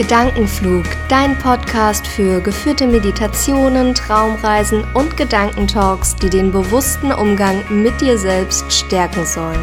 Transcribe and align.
Gedankenflug, 0.00 0.86
dein 1.10 1.36
Podcast 1.36 2.06
für 2.06 2.40
geführte 2.40 2.86
Meditationen, 2.86 3.94
Traumreisen 3.94 4.82
und 4.94 5.18
Gedankentalks, 5.18 6.16
die 6.16 6.30
den 6.30 6.52
bewussten 6.52 7.12
Umgang 7.12 7.62
mit 7.68 8.00
dir 8.00 8.16
selbst 8.16 8.72
stärken 8.72 9.26
sollen. 9.26 9.60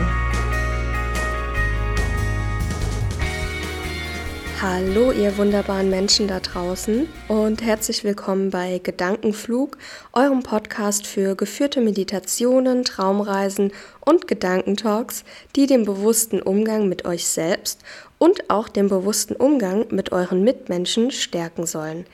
Hallo, 4.62 5.12
ihr 5.12 5.38
wunderbaren 5.38 5.90
Menschen 5.90 6.28
da 6.28 6.40
draußen 6.40 7.08
und 7.28 7.64
herzlich 7.64 8.04
willkommen 8.04 8.52
bei 8.52 8.80
Gedankenflug, 8.84 9.78
eurem 10.14 10.44
Podcast 10.44 11.08
für 11.08 11.36
geführte 11.36 11.80
Meditationen, 11.80 12.84
Traumreisen 12.84 13.72
und 14.02 14.28
Gedankentalks, 14.28 15.24
die 15.56 15.68
den 15.68 15.86
bewussten 15.86 16.42
Umgang 16.42 16.90
mit 16.90 17.06
euch 17.06 17.26
selbst 17.28 17.82
und 18.18 18.50
auch 18.50 18.68
den 18.68 18.90
bewussten 18.90 19.36
Umgang 19.36 19.86
mit 19.90 20.12
euren 20.12 20.44
Mitmenschen 20.44 21.12
stärken 21.12 21.66
sollen. 21.66 22.06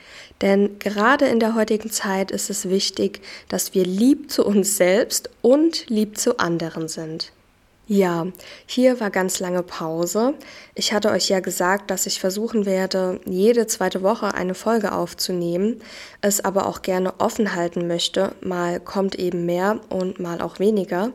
Denn 0.42 0.78
gerade 0.78 1.26
in 1.26 1.40
der 1.40 1.54
heutigen 1.54 1.90
Zeit 1.90 2.30
ist 2.30 2.50
es 2.50 2.68
wichtig, 2.68 3.20
dass 3.48 3.74
wir 3.74 3.84
lieb 3.84 4.30
zu 4.30 4.44
uns 4.44 4.76
selbst 4.76 5.30
und 5.42 5.88
lieb 5.88 6.18
zu 6.18 6.38
anderen 6.38 6.88
sind. 6.88 7.32
Ja, 7.86 8.26
hier 8.64 8.98
war 8.98 9.10
ganz 9.10 9.40
lange 9.40 9.62
Pause. 9.62 10.32
Ich 10.74 10.94
hatte 10.94 11.10
euch 11.10 11.28
ja 11.28 11.40
gesagt, 11.40 11.90
dass 11.90 12.06
ich 12.06 12.18
versuchen 12.18 12.64
werde, 12.64 13.20
jede 13.26 13.66
zweite 13.66 14.02
Woche 14.02 14.32
eine 14.32 14.54
Folge 14.54 14.92
aufzunehmen, 14.92 15.82
es 16.22 16.42
aber 16.42 16.66
auch 16.66 16.80
gerne 16.80 17.20
offen 17.20 17.54
halten 17.54 17.86
möchte. 17.86 18.34
Mal 18.40 18.80
kommt 18.80 19.16
eben 19.16 19.44
mehr 19.44 19.80
und 19.90 20.18
mal 20.18 20.40
auch 20.40 20.60
weniger. 20.60 21.12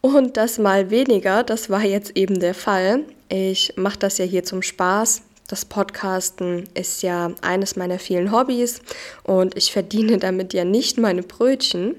Und 0.00 0.38
das 0.38 0.56
mal 0.56 0.88
weniger, 0.88 1.42
das 1.42 1.68
war 1.68 1.82
jetzt 1.82 2.16
eben 2.16 2.40
der 2.40 2.54
Fall. 2.54 3.04
Ich 3.28 3.74
mache 3.76 3.98
das 3.98 4.18
ja 4.18 4.24
hier 4.24 4.44
zum 4.44 4.62
Spaß. 4.62 5.22
Das 5.48 5.64
Podcasten 5.64 6.68
ist 6.74 7.02
ja 7.02 7.32
eines 7.40 7.76
meiner 7.76 7.98
vielen 7.98 8.32
Hobbys 8.32 8.80
und 9.22 9.56
ich 9.56 9.72
verdiene 9.72 10.18
damit 10.18 10.52
ja 10.52 10.64
nicht 10.64 10.98
meine 10.98 11.22
Brötchen. 11.22 11.96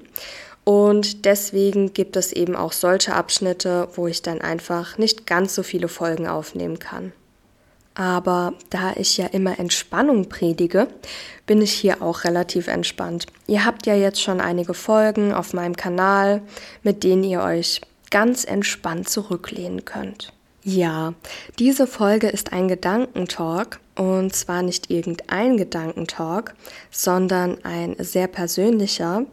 Und 0.64 1.26
deswegen 1.26 1.94
gibt 1.94 2.16
es 2.16 2.32
eben 2.32 2.56
auch 2.56 2.74
solche 2.74 3.16
Abschnitte, 3.16 3.88
wo 3.96 4.06
ich 4.06 4.22
dann 4.22 4.40
einfach 4.40 5.00
nicht 5.00 5.26
ganz 5.26 5.56
so 5.56 5.64
viele 5.64 5.88
Folgen 5.88 6.28
aufnehmen 6.28 6.78
kann. 6.78 7.12
Aber 7.96 8.54
da 8.70 8.94
ich 8.96 9.18
ja 9.18 9.26
immer 9.26 9.60
Entspannung 9.60 10.30
predige, 10.30 10.88
bin 11.46 11.62
ich 11.62 11.72
hier 11.72 12.02
auch 12.02 12.24
relativ 12.24 12.68
entspannt. 12.68 13.26
Ihr 13.48 13.66
habt 13.66 13.88
ja 13.88 13.96
jetzt 13.96 14.22
schon 14.22 14.42
einige 14.42 14.74
Folgen 14.74 15.34
auf 15.34 15.54
meinem 15.54 15.76
Kanal, 15.76 16.44
mit 16.84 17.04
denen 17.04 17.24
ihr 17.24 17.42
euch 17.42 17.82
ganz 18.12 18.46
entspannt 18.46 19.10
zurücklehnen 19.10 19.86
könnt. 19.86 20.32
Ja, 20.72 21.16
diese 21.58 21.88
Folge 21.88 22.28
ist 22.28 22.54
ein 22.54 22.68
Gedankentalk 22.68 23.80
und 23.96 24.36
zwar 24.36 24.62
nicht 24.62 24.92
irgendein 24.92 25.58
Gedankentalk, 25.58 26.54
sondern 26.92 27.58
ein 27.66 27.96
sehr 27.98 28.28
persönlicher. 28.28 29.26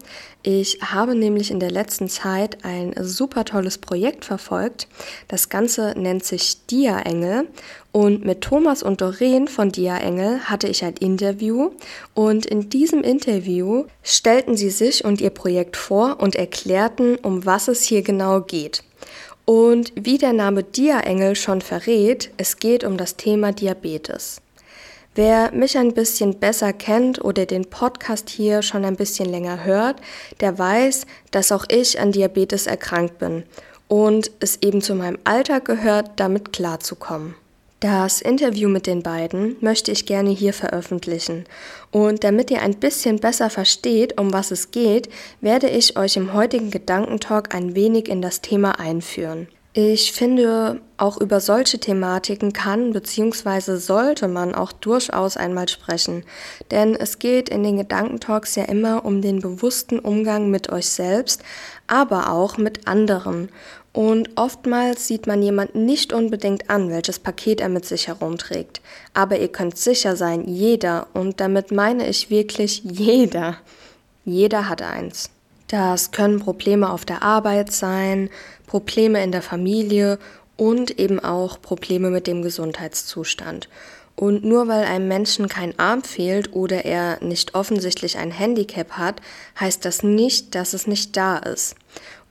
Ich 0.42 0.78
habe 0.80 1.14
nämlich 1.14 1.50
in 1.50 1.60
der 1.60 1.70
letzten 1.70 2.08
Zeit 2.08 2.64
ein 2.64 2.94
super 3.02 3.44
tolles 3.44 3.76
Projekt 3.76 4.24
verfolgt. 4.24 4.88
Das 5.28 5.50
Ganze 5.50 5.92
nennt 5.94 6.24
sich 6.24 6.64
Dia 6.68 7.00
Engel 7.00 7.48
und 7.92 8.24
mit 8.24 8.40
Thomas 8.40 8.82
und 8.82 9.02
Doreen 9.02 9.46
von 9.46 9.70
Dia 9.70 9.98
Engel 9.98 10.40
hatte 10.40 10.68
ich 10.68 10.86
ein 10.86 10.94
Interview 10.94 11.72
und 12.14 12.46
in 12.46 12.70
diesem 12.70 13.02
Interview 13.02 13.84
stellten 14.02 14.56
sie 14.56 14.70
sich 14.70 15.04
und 15.04 15.20
ihr 15.20 15.28
Projekt 15.28 15.76
vor 15.76 16.18
und 16.18 16.34
erklärten, 16.34 17.16
um 17.16 17.44
was 17.44 17.68
es 17.68 17.82
hier 17.82 18.00
genau 18.00 18.40
geht. 18.40 18.85
Und 19.46 19.92
wie 19.94 20.18
der 20.18 20.32
Name 20.32 20.64
Dia-Engel 20.64 21.36
schon 21.36 21.60
verrät, 21.60 22.32
es 22.36 22.58
geht 22.58 22.82
um 22.82 22.96
das 22.96 23.14
Thema 23.14 23.52
Diabetes. 23.52 24.42
Wer 25.14 25.52
mich 25.52 25.78
ein 25.78 25.94
bisschen 25.94 26.40
besser 26.40 26.72
kennt 26.72 27.24
oder 27.24 27.46
den 27.46 27.70
Podcast 27.70 28.28
hier 28.28 28.60
schon 28.60 28.84
ein 28.84 28.96
bisschen 28.96 29.30
länger 29.30 29.64
hört, 29.64 30.00
der 30.40 30.58
weiß, 30.58 31.06
dass 31.30 31.52
auch 31.52 31.64
ich 31.68 32.00
an 32.00 32.10
Diabetes 32.10 32.66
erkrankt 32.66 33.18
bin 33.18 33.44
und 33.86 34.32
es 34.40 34.58
eben 34.62 34.82
zu 34.82 34.96
meinem 34.96 35.18
Alltag 35.22 35.64
gehört, 35.64 36.10
damit 36.16 36.52
klarzukommen. 36.52 37.36
Das 37.80 38.22
Interview 38.22 38.70
mit 38.70 38.86
den 38.86 39.02
beiden 39.02 39.56
möchte 39.60 39.92
ich 39.92 40.06
gerne 40.06 40.30
hier 40.30 40.54
veröffentlichen. 40.54 41.44
Und 41.90 42.24
damit 42.24 42.50
ihr 42.50 42.62
ein 42.62 42.76
bisschen 42.76 43.18
besser 43.18 43.50
versteht, 43.50 44.18
um 44.18 44.32
was 44.32 44.50
es 44.50 44.70
geht, 44.70 45.10
werde 45.42 45.68
ich 45.68 45.98
euch 45.98 46.16
im 46.16 46.32
heutigen 46.32 46.70
Gedankentalk 46.70 47.54
ein 47.54 47.74
wenig 47.74 48.08
in 48.08 48.22
das 48.22 48.40
Thema 48.40 48.80
einführen. 48.80 49.48
Ich 49.74 50.12
finde, 50.12 50.80
auch 50.96 51.20
über 51.20 51.38
solche 51.38 51.78
Thematiken 51.78 52.54
kann 52.54 52.94
bzw. 52.94 53.76
sollte 53.76 54.26
man 54.26 54.54
auch 54.54 54.72
durchaus 54.72 55.36
einmal 55.36 55.68
sprechen. 55.68 56.24
Denn 56.70 56.94
es 56.94 57.18
geht 57.18 57.50
in 57.50 57.62
den 57.62 57.76
Gedankentalks 57.76 58.54
ja 58.54 58.64
immer 58.64 59.04
um 59.04 59.20
den 59.20 59.40
bewussten 59.40 59.98
Umgang 59.98 60.50
mit 60.50 60.72
euch 60.72 60.88
selbst, 60.88 61.42
aber 61.88 62.32
auch 62.32 62.56
mit 62.56 62.88
anderen. 62.88 63.50
Und 63.96 64.28
oftmals 64.36 65.06
sieht 65.06 65.26
man 65.26 65.40
jemanden 65.40 65.86
nicht 65.86 66.12
unbedingt 66.12 66.68
an, 66.68 66.90
welches 66.90 67.18
Paket 67.18 67.62
er 67.62 67.70
mit 67.70 67.86
sich 67.86 68.08
herumträgt. 68.08 68.82
Aber 69.14 69.38
ihr 69.38 69.48
könnt 69.48 69.78
sicher 69.78 70.16
sein, 70.16 70.46
jeder, 70.46 71.06
und 71.14 71.40
damit 71.40 71.72
meine 71.72 72.06
ich 72.06 72.28
wirklich 72.28 72.82
jeder, 72.84 73.56
jeder 74.26 74.68
hat 74.68 74.82
eins. 74.82 75.30
Das 75.68 76.10
können 76.10 76.40
Probleme 76.40 76.90
auf 76.90 77.06
der 77.06 77.22
Arbeit 77.22 77.72
sein, 77.72 78.28
Probleme 78.66 79.24
in 79.24 79.32
der 79.32 79.40
Familie 79.40 80.18
und 80.58 81.00
eben 81.00 81.18
auch 81.18 81.62
Probleme 81.62 82.10
mit 82.10 82.26
dem 82.26 82.42
Gesundheitszustand. 82.42 83.70
Und 84.14 84.44
nur 84.44 84.68
weil 84.68 84.84
einem 84.84 85.08
Menschen 85.08 85.48
kein 85.48 85.78
Arm 85.78 86.02
fehlt 86.02 86.54
oder 86.54 86.84
er 86.84 87.22
nicht 87.22 87.54
offensichtlich 87.54 88.18
ein 88.18 88.30
Handicap 88.30 88.92
hat, 88.92 89.22
heißt 89.58 89.86
das 89.86 90.02
nicht, 90.02 90.54
dass 90.54 90.74
es 90.74 90.86
nicht 90.86 91.16
da 91.16 91.38
ist. 91.38 91.76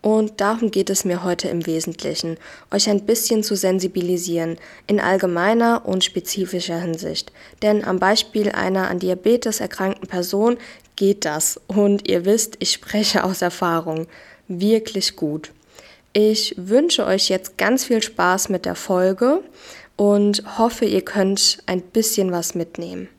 Und 0.05 0.39
darum 0.39 0.69
geht 0.69 0.91
es 0.91 1.03
mir 1.03 1.23
heute 1.23 1.47
im 1.47 1.65
Wesentlichen, 1.65 2.37
euch 2.69 2.87
ein 2.91 3.07
bisschen 3.07 3.41
zu 3.41 3.55
sensibilisieren, 3.55 4.59
in 4.85 4.99
allgemeiner 4.99 5.81
und 5.83 6.03
spezifischer 6.03 6.79
Hinsicht. 6.79 7.31
Denn 7.63 7.83
am 7.83 7.97
Beispiel 7.97 8.51
einer 8.51 8.87
an 8.87 8.99
Diabetes 8.99 9.61
erkrankten 9.61 10.07
Person 10.07 10.57
geht 10.95 11.25
das. 11.25 11.59
Und 11.65 12.07
ihr 12.07 12.23
wisst, 12.23 12.57
ich 12.59 12.71
spreche 12.71 13.23
aus 13.23 13.41
Erfahrung. 13.41 14.05
Wirklich 14.47 15.15
gut. 15.15 15.51
Ich 16.13 16.53
wünsche 16.55 17.07
euch 17.07 17.29
jetzt 17.29 17.57
ganz 17.57 17.85
viel 17.85 18.03
Spaß 18.03 18.49
mit 18.49 18.65
der 18.65 18.75
Folge 18.75 19.41
und 19.95 20.43
hoffe, 20.59 20.85
ihr 20.85 21.01
könnt 21.01 21.63
ein 21.65 21.81
bisschen 21.81 22.31
was 22.31 22.53
mitnehmen. 22.53 23.09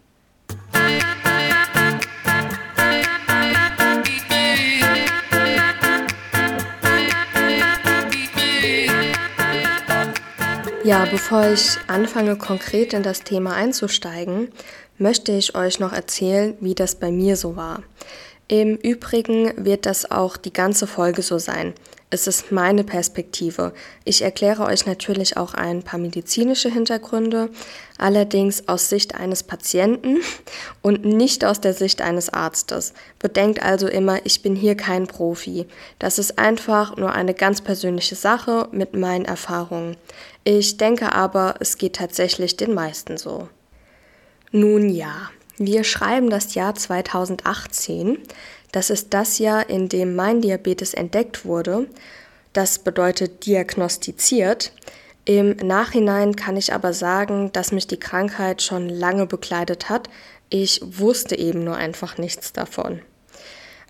Ja, 10.86 11.04
bevor 11.04 11.48
ich 11.48 11.78
anfange 11.88 12.36
konkret 12.36 12.92
in 12.92 13.02
das 13.02 13.24
Thema 13.24 13.54
einzusteigen, 13.54 14.52
möchte 14.98 15.32
ich 15.32 15.56
euch 15.56 15.80
noch 15.80 15.92
erzählen, 15.92 16.56
wie 16.60 16.76
das 16.76 16.94
bei 16.94 17.10
mir 17.10 17.36
so 17.36 17.56
war. 17.56 17.82
Im 18.48 18.76
Übrigen 18.76 19.52
wird 19.56 19.86
das 19.86 20.08
auch 20.10 20.36
die 20.36 20.52
ganze 20.52 20.86
Folge 20.86 21.22
so 21.22 21.38
sein. 21.38 21.74
Es 22.08 22.28
ist 22.28 22.52
meine 22.52 22.84
Perspektive. 22.84 23.72
Ich 24.04 24.22
erkläre 24.22 24.64
euch 24.64 24.86
natürlich 24.86 25.36
auch 25.36 25.54
ein 25.54 25.82
paar 25.82 25.98
medizinische 25.98 26.70
Hintergründe, 26.70 27.50
allerdings 27.98 28.68
aus 28.68 28.88
Sicht 28.88 29.16
eines 29.16 29.42
Patienten 29.42 30.20
und 30.82 31.04
nicht 31.04 31.44
aus 31.44 31.60
der 31.60 31.74
Sicht 31.74 32.00
eines 32.02 32.28
Arztes. 32.28 32.94
Bedenkt 33.18 33.60
also 33.60 33.88
immer, 33.88 34.24
ich 34.24 34.42
bin 34.42 34.54
hier 34.54 34.76
kein 34.76 35.08
Profi. 35.08 35.66
Das 35.98 36.20
ist 36.20 36.38
einfach 36.38 36.96
nur 36.96 37.10
eine 37.10 37.34
ganz 37.34 37.60
persönliche 37.60 38.14
Sache 38.14 38.68
mit 38.70 38.94
meinen 38.94 39.24
Erfahrungen. 39.24 39.96
Ich 40.44 40.76
denke 40.76 41.12
aber, 41.12 41.56
es 41.58 41.76
geht 41.76 41.96
tatsächlich 41.96 42.56
den 42.56 42.72
meisten 42.72 43.18
so. 43.18 43.48
Nun 44.52 44.88
ja, 44.88 45.31
wir 45.58 45.85
schreiben 45.85 46.31
das 46.31 46.55
Jahr 46.55 46.75
2018. 46.75 48.19
Das 48.73 48.91
ist 48.91 49.14
das 49.14 49.38
Jahr, 49.38 49.69
in 49.70 49.88
dem 49.88 50.14
mein 50.14 50.43
Diabetes 50.43 50.93
entdeckt 50.94 51.44
wurde. 51.44 51.88
Das 52.53 52.79
bedeutet 52.79 53.47
diagnostiziert. 53.47 54.73
Im 55.25 55.56
Nachhinein 55.56 56.37
kann 56.37 56.56
ich 56.56 56.73
aber 56.73 56.93
sagen, 56.93 57.50
dass 57.53 57.73
mich 57.73 57.87
die 57.87 57.99
Krankheit 57.99 58.62
schon 58.62 58.88
lange 58.88 59.26
begleitet 59.26 59.88
hat. 59.88 60.08
Ich 60.50 60.81
wusste 60.85 61.37
eben 61.37 61.64
nur 61.64 61.76
einfach 61.76 62.19
nichts 62.19 62.52
davon. 62.52 63.00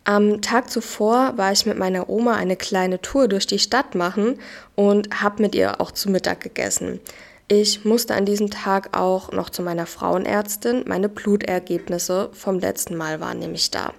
Am 0.05 0.41
Tag 0.41 0.71
zuvor 0.71 1.37
war 1.37 1.51
ich 1.51 1.67
mit 1.67 1.79
meiner 1.79 2.09
Oma 2.09 2.37
eine 2.37 2.57
kleine 2.57 3.03
Tour 3.03 3.27
durch 3.27 3.47
die 3.47 3.59
Stadt 3.59 3.97
machen 3.97 4.39
und 4.77 5.21
habe 5.21 5.43
mit 5.43 5.57
ihr 5.57 5.81
auch 5.81 5.91
zu 5.91 6.11
Mittag 6.11 6.41
gegessen. 6.41 7.01
Ich 7.49 7.85
musste 7.85 8.15
an 8.15 8.27
diesem 8.27 8.51
Tag 8.51 8.97
auch 8.97 9.31
noch 9.31 9.51
zu 9.51 9.63
meiner 9.63 9.87
Frauenärztin. 9.87 10.83
Meine 10.87 11.09
Blutergebnisse 11.09 12.31
vom 12.33 12.59
letzten 12.59 12.97
Mal 12.97 13.21
waren 13.21 13.39
nämlich 13.39 13.71
da. 13.71 13.93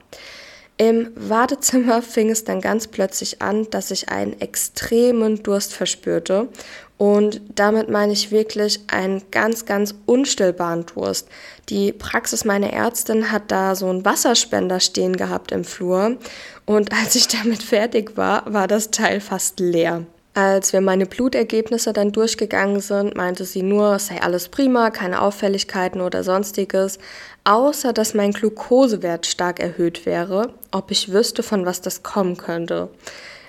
Im 0.75 1.11
Wartezimmer 1.15 2.01
fing 2.03 2.29
es 2.29 2.43
dann 2.43 2.59
ganz 2.59 2.87
plötzlich 2.87 3.41
an, 3.41 3.69
dass 3.69 3.89
ich 3.89 4.09
einen 4.09 4.39
extremen 4.41 5.43
Durst 5.43 5.73
verspürte 5.73 6.49
Und 6.97 7.39
damit 7.55 7.89
meine 7.89 8.11
ich 8.11 8.31
wirklich 8.31 8.81
einen 8.87 9.23
ganz, 9.31 9.65
ganz 9.65 9.95
unstillbaren 10.05 10.85
Durst. 10.85 11.29
Die 11.69 11.93
Praxis 11.93 12.43
meiner 12.43 12.73
Ärztin 12.73 13.31
hat 13.31 13.49
da 13.49 13.75
so 13.75 13.87
einen 13.87 14.03
Wasserspender 14.03 14.81
stehen 14.81 15.15
gehabt 15.15 15.53
im 15.53 15.63
Flur. 15.63 16.17
Und 16.65 16.91
als 17.01 17.15
ich 17.15 17.29
damit 17.29 17.63
fertig 17.63 18.17
war, 18.17 18.43
war 18.51 18.67
das 18.67 18.91
Teil 18.91 19.21
fast 19.21 19.61
leer. 19.61 20.05
Als 20.37 20.71
wir 20.71 20.81
meine 20.81 21.07
Blutergebnisse 21.07 21.93
dann 21.93 22.11
durchgegangen 22.11 22.79
sind, 22.79 23.17
meinte 23.17 23.43
sie 23.43 23.63
nur, 23.63 23.95
es 23.95 24.05
sei 24.05 24.21
alles 24.21 24.49
prima, 24.49 24.91
keine 24.91 25.23
Auffälligkeiten 25.23 25.99
oder 25.99 26.23
sonstiges, 26.23 26.99
außer 27.43 27.91
dass 27.91 28.13
mein 28.13 28.33
Glukosewert 28.33 29.25
stark 29.25 29.59
erhöht 29.59 30.05
wäre, 30.05 30.53
ob 30.69 30.91
ich 30.91 31.11
wüsste, 31.11 31.41
von 31.41 31.65
was 31.65 31.81
das 31.81 32.03
kommen 32.03 32.37
könnte. 32.37 32.89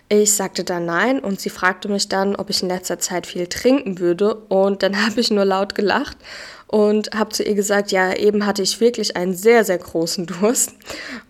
Ich 0.09 0.33
sagte 0.33 0.65
dann 0.65 0.87
nein 0.87 1.21
und 1.21 1.43
sie 1.43 1.51
fragte 1.51 1.91
mich 1.91 2.09
dann, 2.09 2.35
ob 2.35 2.49
ich 2.49 2.63
in 2.63 2.71
letzter 2.71 2.99
Zeit 2.99 3.27
viel 3.27 3.49
trinken 3.49 3.99
würde 3.99 4.37
und 4.49 4.83
dann 4.83 4.97
habe 5.07 5.21
ich 5.21 5.31
nur 5.31 5.45
laut 5.45 5.75
gelacht 5.75 6.17
und 6.69 7.11
habe 7.15 7.31
zu 7.31 7.43
ihr 7.43 7.55
gesagt, 7.55 7.91
ja, 7.91 8.15
eben 8.15 8.47
hatte 8.47 8.63
ich 8.63 8.81
wirklich 8.81 9.17
einen 9.17 9.35
sehr, 9.35 9.65
sehr 9.65 9.79
großen 9.79 10.27
Durst 10.27 10.75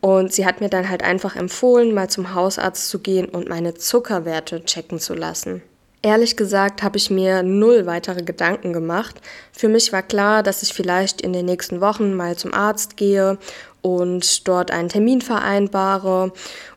und 0.01 0.33
sie 0.33 0.45
hat 0.45 0.61
mir 0.61 0.69
dann 0.69 0.91
halt 0.91 1.03
einfach 1.03 1.37
empfohlen, 1.37 1.95
mal 1.95 2.11
zum 2.11 2.35
Hausarzt 2.35 2.89
zu 2.89 2.99
gehen 2.99 3.27
und 3.27 3.49
meine 3.49 3.75
Zuckerwerte 3.75 4.65
checken 4.65 4.99
zu 4.99 5.15
lassen. 5.15 5.63
Ehrlich 6.03 6.37
gesagt 6.37 6.83
habe 6.83 6.97
ich 6.97 7.11
mir 7.11 7.43
null 7.43 7.87
weitere 7.87 8.23
Gedanken 8.23 8.73
gemacht. 8.73 9.21
Für 9.53 9.69
mich 9.69 9.93
war 9.93 10.03
klar, 10.03 10.45
dass 10.45 10.63
ich 10.63 10.73
vielleicht 10.73 11.21
in 11.21 11.33
den 11.33 11.47
nächsten 11.47 11.81
Wochen 11.81 12.15
mal 12.15 12.37
zum 12.37 12.55
Arzt 12.55 12.97
gehe 12.97 13.37
und 13.83 14.47
dort 14.47 14.71
einen 14.71 14.89
Termin 14.89 15.21
vereinbare. 15.21 16.33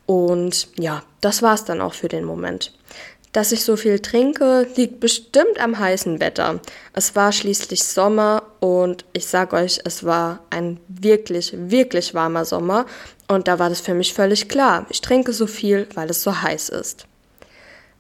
Und 0.08 0.70
ja, 0.78 1.04
das 1.22 1.44
war 1.44 1.54
es 1.54 1.66
dann 1.66 1.82
auch 1.82 1.94
für 1.94 2.08
den 2.08 2.24
Moment. 2.24 2.74
Dass 3.32 3.54
ich 3.54 3.64
so 3.64 3.78
viel 3.78 4.00
trinke, 4.00 4.68
liegt 4.76 5.00
bestimmt 5.00 5.60
am 5.60 5.80
heißen 5.80 6.20
Wetter. 6.20 6.60
Es 6.94 7.16
war 7.16 7.32
schließlich 7.32 7.84
Sommer 7.84 8.44
und 8.60 9.06
ich 9.14 9.26
sag 9.26 9.54
euch, 9.54 9.80
es 9.86 10.04
war 10.04 10.40
ein 10.50 10.80
wirklich, 10.90 11.54
wirklich 11.56 12.14
warmer 12.14 12.44
Sommer 12.44 12.86
und 13.30 13.48
da 13.48 13.58
war 13.58 13.70
das 13.70 13.80
für 13.80 13.94
mich 13.94 14.14
völlig 14.14 14.50
klar. 14.50 14.86
Ich 14.90 15.00
trinke 15.00 15.32
so 15.32 15.48
viel, 15.48 15.88
weil 15.96 16.10
es 16.10 16.24
so 16.24 16.42
heiß 16.42 16.70
ist. 16.70 17.06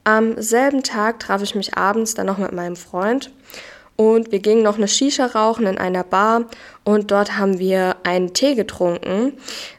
Am 0.03 0.41
selben 0.41 0.83
Tag 0.83 1.19
traf 1.19 1.41
ich 1.41 1.55
mich 1.55 1.77
abends 1.77 2.13
dann 2.13 2.25
noch 2.25 2.37
mit 2.37 2.51
meinem 2.51 2.75
Freund 2.75 3.31
und 3.95 4.31
wir 4.31 4.39
gingen 4.39 4.63
noch 4.63 4.77
eine 4.77 4.87
Shisha 4.87 5.27
rauchen 5.27 5.67
in 5.67 5.77
einer 5.77 6.03
Bar 6.03 6.45
und 6.83 7.11
dort 7.11 7.37
haben 7.37 7.59
wir 7.59 7.97
einen 8.03 8.33
Tee 8.33 8.55
getrunken, 8.55 9.33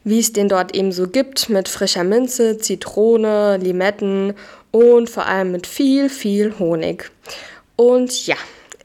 wie 0.05 0.21
es 0.21 0.33
den 0.33 0.49
dort 0.49 0.77
eben 0.77 0.93
so 0.93 1.09
gibt, 1.09 1.49
mit 1.49 1.69
frischer 1.69 2.05
Minze, 2.05 2.57
Zitrone, 2.57 3.59
Limetten 3.59 4.35
und 4.73 5.09
vor 5.09 5.27
allem 5.27 5.53
mit 5.53 5.69
viel, 5.69 6.09
viel 6.09 6.59
Honig. 6.59 7.13
Und 7.77 8.27
ja, 8.27 8.37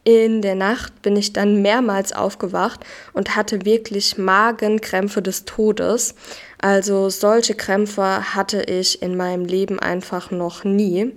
in 0.04 0.42
der 0.42 0.56
Nacht 0.56 1.01
bin 1.01 1.18
ich 1.18 1.34
dann 1.34 1.62
mehrmals 1.62 2.13
aufgewacht 2.13 2.80
und 3.13 3.36
hatte 3.36 3.66
wirklich 3.66 4.18
Magenkrämpfe 4.18 5.22
des 5.22 5.44
Todes. 5.44 6.16
Also 6.60 7.10
solche 7.10 7.56
Krämpfe 7.56 8.34
hatte 8.34 8.62
ich 8.62 9.01
in 9.01 9.18
meinem 9.18 9.44
Leben 9.44 9.80
einfach 9.80 10.31
noch 10.31 10.63
nie. 10.63 11.12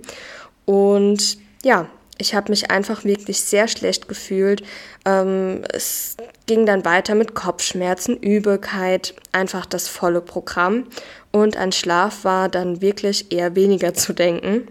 Und 0.65 1.37
ja, 1.63 1.87
ich 2.21 2.35
habe 2.35 2.51
mich 2.51 2.71
einfach 2.71 3.03
wirklich 3.03 3.41
sehr 3.41 3.67
schlecht 3.67 4.07
gefühlt. 4.07 4.63
Ähm, 5.05 5.63
es 5.73 6.15
ging 6.45 6.65
dann 6.65 6.85
weiter 6.85 7.15
mit 7.15 7.33
Kopfschmerzen, 7.33 8.15
Übelkeit, 8.15 9.15
einfach 9.31 9.65
das 9.65 9.87
volle 9.87 10.21
Programm. 10.21 10.85
Und 11.31 11.57
an 11.57 11.71
Schlaf 11.71 12.23
war 12.23 12.47
dann 12.47 12.81
wirklich 12.81 13.31
eher 13.31 13.55
weniger 13.55 13.93
zu 13.93 14.13
denken. 14.13 14.67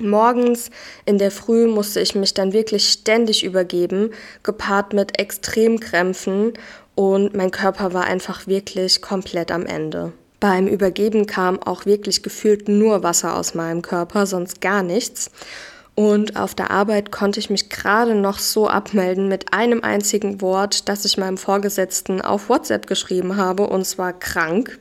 Morgens 0.00 0.70
in 1.04 1.18
der 1.18 1.32
Früh 1.32 1.66
musste 1.66 2.00
ich 2.00 2.14
mich 2.14 2.32
dann 2.32 2.52
wirklich 2.52 2.88
ständig 2.88 3.44
übergeben, 3.44 4.12
gepaart 4.44 4.92
mit 4.92 5.18
Extremkrämpfen 5.18 6.52
und 6.94 7.34
mein 7.34 7.50
Körper 7.50 7.92
war 7.94 8.04
einfach 8.04 8.46
wirklich 8.46 9.02
komplett 9.02 9.50
am 9.50 9.66
Ende. 9.66 10.12
Beim 10.40 10.68
Übergeben 10.68 11.26
kam 11.26 11.60
auch 11.60 11.84
wirklich 11.84 12.22
gefühlt 12.22 12.68
nur 12.68 13.02
Wasser 13.02 13.36
aus 13.36 13.54
meinem 13.54 13.82
Körper, 13.82 14.24
sonst 14.24 14.60
gar 14.60 14.84
nichts. 14.84 15.32
Und 15.98 16.36
auf 16.36 16.54
der 16.54 16.70
Arbeit 16.70 17.10
konnte 17.10 17.40
ich 17.40 17.50
mich 17.50 17.70
gerade 17.70 18.14
noch 18.14 18.38
so 18.38 18.68
abmelden 18.68 19.26
mit 19.26 19.52
einem 19.52 19.82
einzigen 19.82 20.40
Wort, 20.40 20.88
das 20.88 21.04
ich 21.04 21.18
meinem 21.18 21.36
Vorgesetzten 21.36 22.20
auf 22.20 22.48
WhatsApp 22.48 22.86
geschrieben 22.86 23.36
habe, 23.36 23.66
und 23.66 23.84
zwar 23.84 24.12
krank. 24.12 24.78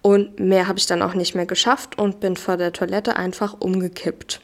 Und 0.00 0.40
mehr 0.40 0.66
habe 0.66 0.78
ich 0.78 0.86
dann 0.86 1.02
auch 1.02 1.12
nicht 1.12 1.34
mehr 1.34 1.44
geschafft 1.44 1.98
und 1.98 2.18
bin 2.20 2.38
vor 2.38 2.56
der 2.56 2.72
Toilette 2.72 3.16
einfach 3.16 3.60
umgekippt. 3.60 4.40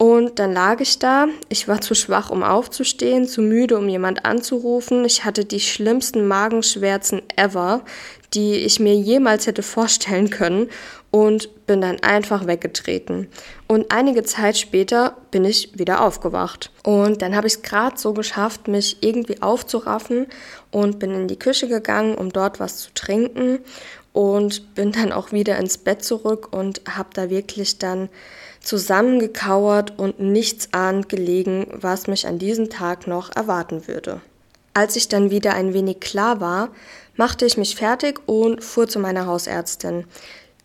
Und 0.00 0.38
dann 0.38 0.54
lag 0.54 0.80
ich 0.80 0.98
da. 0.98 1.26
Ich 1.50 1.68
war 1.68 1.82
zu 1.82 1.94
schwach, 1.94 2.30
um 2.30 2.42
aufzustehen, 2.42 3.28
zu 3.28 3.42
müde, 3.42 3.76
um 3.76 3.86
jemand 3.86 4.24
anzurufen. 4.24 5.04
Ich 5.04 5.26
hatte 5.26 5.44
die 5.44 5.60
schlimmsten 5.60 6.26
Magenschmerzen 6.26 7.20
ever, 7.36 7.82
die 8.32 8.54
ich 8.54 8.80
mir 8.80 8.94
jemals 8.94 9.46
hätte 9.46 9.62
vorstellen 9.62 10.30
können 10.30 10.70
und 11.10 11.66
bin 11.66 11.82
dann 11.82 12.00
einfach 12.00 12.46
weggetreten. 12.46 13.28
Und 13.68 13.92
einige 13.92 14.22
Zeit 14.22 14.56
später 14.56 15.18
bin 15.32 15.44
ich 15.44 15.78
wieder 15.78 16.02
aufgewacht. 16.02 16.70
Und 16.82 17.20
dann 17.20 17.36
habe 17.36 17.46
ich 17.46 17.56
es 17.56 17.62
gerade 17.62 17.98
so 17.98 18.14
geschafft, 18.14 18.68
mich 18.68 19.02
irgendwie 19.02 19.42
aufzuraffen 19.42 20.28
und 20.70 20.98
bin 20.98 21.10
in 21.10 21.28
die 21.28 21.38
Küche 21.38 21.68
gegangen, 21.68 22.14
um 22.14 22.32
dort 22.32 22.58
was 22.58 22.78
zu 22.78 22.94
trinken 22.94 23.58
und 24.14 24.74
bin 24.74 24.92
dann 24.92 25.12
auch 25.12 25.30
wieder 25.30 25.58
ins 25.58 25.76
Bett 25.76 26.02
zurück 26.02 26.48
und 26.52 26.80
habe 26.88 27.10
da 27.12 27.28
wirklich 27.28 27.76
dann 27.76 28.08
zusammengekauert 28.60 29.98
und 29.98 30.20
nichtsahnend 30.20 31.08
gelegen, 31.08 31.66
was 31.72 32.06
mich 32.06 32.26
an 32.26 32.38
diesem 32.38 32.70
Tag 32.70 33.06
noch 33.06 33.34
erwarten 33.34 33.88
würde. 33.88 34.20
Als 34.74 34.96
ich 34.96 35.08
dann 35.08 35.30
wieder 35.30 35.54
ein 35.54 35.74
wenig 35.74 36.00
klar 36.00 36.40
war, 36.40 36.68
machte 37.16 37.44
ich 37.44 37.56
mich 37.56 37.74
fertig 37.74 38.20
und 38.26 38.62
fuhr 38.62 38.86
zu 38.88 38.98
meiner 38.98 39.26
Hausärztin 39.26 40.04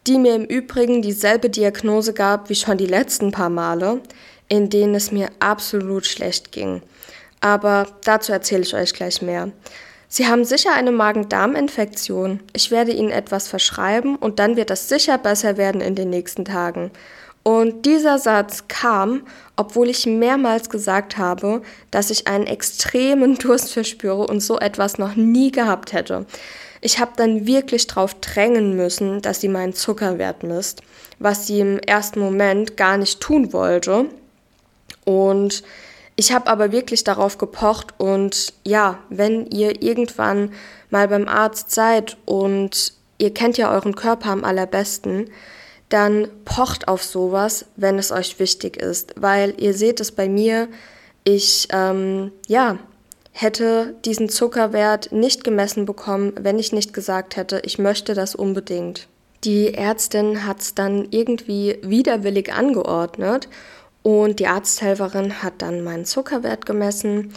die 0.07 0.19
mir 0.19 0.35
im 0.35 0.45
Übrigen 0.45 1.01
dieselbe 1.01 1.49
Diagnose 1.49 2.13
gab 2.13 2.49
wie 2.49 2.55
schon 2.55 2.77
die 2.77 2.85
letzten 2.85 3.31
paar 3.31 3.49
Male, 3.49 4.01
in 4.47 4.69
denen 4.69 4.95
es 4.95 5.11
mir 5.11 5.29
absolut 5.39 6.05
schlecht 6.05 6.51
ging. 6.51 6.81
Aber 7.41 7.87
dazu 8.03 8.31
erzähle 8.31 8.61
ich 8.61 8.75
euch 8.75 8.93
gleich 8.93 9.21
mehr. 9.21 9.51
Sie 10.07 10.27
haben 10.27 10.45
sicher 10.45 10.73
eine 10.73 10.91
Magen-Darm-Infektion. 10.91 12.39
Ich 12.53 12.69
werde 12.71 12.91
Ihnen 12.91 13.11
etwas 13.11 13.47
verschreiben 13.47 14.15
und 14.15 14.39
dann 14.39 14.55
wird 14.55 14.69
es 14.69 14.87
sicher 14.87 15.17
besser 15.17 15.57
werden 15.57 15.81
in 15.81 15.95
den 15.95 16.09
nächsten 16.09 16.45
Tagen. 16.45 16.91
Und 17.47 17.85
dieser 17.85 18.17
Satz 18.17 18.63
kam, 18.67 19.21
obwohl 19.55 19.87
ich 19.91 20.07
mehrmals 20.07 20.71
gesagt 20.71 21.19
habe, 21.19 21.61
dass 21.91 22.09
ich 22.09 22.25
einen 22.25 22.47
extremen 22.47 23.35
Durst 23.39 23.71
verspüre 23.71 24.25
und 24.25 24.39
so 24.39 24.57
etwas 24.57 24.97
noch 24.97 25.15
nie 25.15 25.51
gehabt 25.51 25.93
hätte. 25.93 26.25
Ich 26.81 26.99
habe 26.99 27.11
dann 27.15 27.45
wirklich 27.45 27.85
drauf 27.85 28.15
drängen 28.15 28.75
müssen, 28.75 29.21
dass 29.21 29.41
sie 29.41 29.47
meinen 29.47 29.73
Zuckerwert 29.73 30.41
misst, 30.41 30.81
was 31.19 31.45
sie 31.45 31.59
im 31.59 31.77
ersten 31.77 32.19
Moment 32.19 32.77
gar 32.77 32.97
nicht 32.97 33.21
tun 33.21 33.53
wollte. 33.53 34.07
Und 35.05 35.61
ich 36.15 36.31
habe 36.31 36.47
aber 36.47 36.71
wirklich 36.71 37.03
darauf 37.03 37.37
gepocht 37.37 37.93
und 37.99 38.53
ja, 38.63 38.97
wenn 39.09 39.45
ihr 39.51 39.83
irgendwann 39.83 40.51
mal 40.89 41.07
beim 41.07 41.27
Arzt 41.27 41.69
seid 41.69 42.17
und 42.25 42.93
ihr 43.19 43.35
kennt 43.35 43.59
ja 43.59 43.71
euren 43.71 43.95
Körper 43.95 44.31
am 44.31 44.43
allerbesten, 44.43 45.29
dann 45.89 46.27
pocht 46.45 46.87
auf 46.87 47.03
sowas, 47.03 47.65
wenn 47.75 47.99
es 47.99 48.11
euch 48.11 48.39
wichtig 48.39 48.77
ist, 48.77 49.13
weil 49.17 49.53
ihr 49.57 49.73
seht 49.73 49.99
es 49.99 50.11
bei 50.11 50.27
mir, 50.27 50.67
ich 51.23 51.67
ähm, 51.71 52.31
ja, 52.47 52.77
hätte 53.31 53.95
diesen 54.05 54.29
Zuckerwert 54.29 55.11
nicht 55.11 55.43
gemessen 55.43 55.85
bekommen, 55.85 56.33
wenn 56.39 56.57
ich 56.57 56.71
nicht 56.71 56.93
gesagt 56.93 57.35
hätte, 57.35 57.61
ich 57.65 57.77
möchte 57.77 58.13
das 58.13 58.33
unbedingt. 58.33 59.07
Die 59.43 59.73
Ärztin 59.73 60.45
hat 60.45 60.61
es 60.61 60.73
dann 60.73 61.07
irgendwie 61.11 61.77
widerwillig 61.81 62.53
angeordnet 62.53 63.47
und 64.01 64.39
die 64.39 64.47
Arzthelferin 64.47 65.43
hat 65.43 65.55
dann 65.59 65.83
meinen 65.83 66.05
Zuckerwert 66.05 66.65
gemessen 66.65 67.33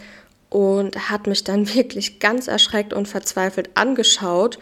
und 0.50 1.11
hat 1.11 1.26
mich 1.26 1.45
dann 1.45 1.69
wirklich 1.75 2.21
ganz 2.21 2.47
erschreckt 2.47 2.93
und 2.93 3.09
verzweifelt 3.09 3.71
angeschaut. 3.75 4.59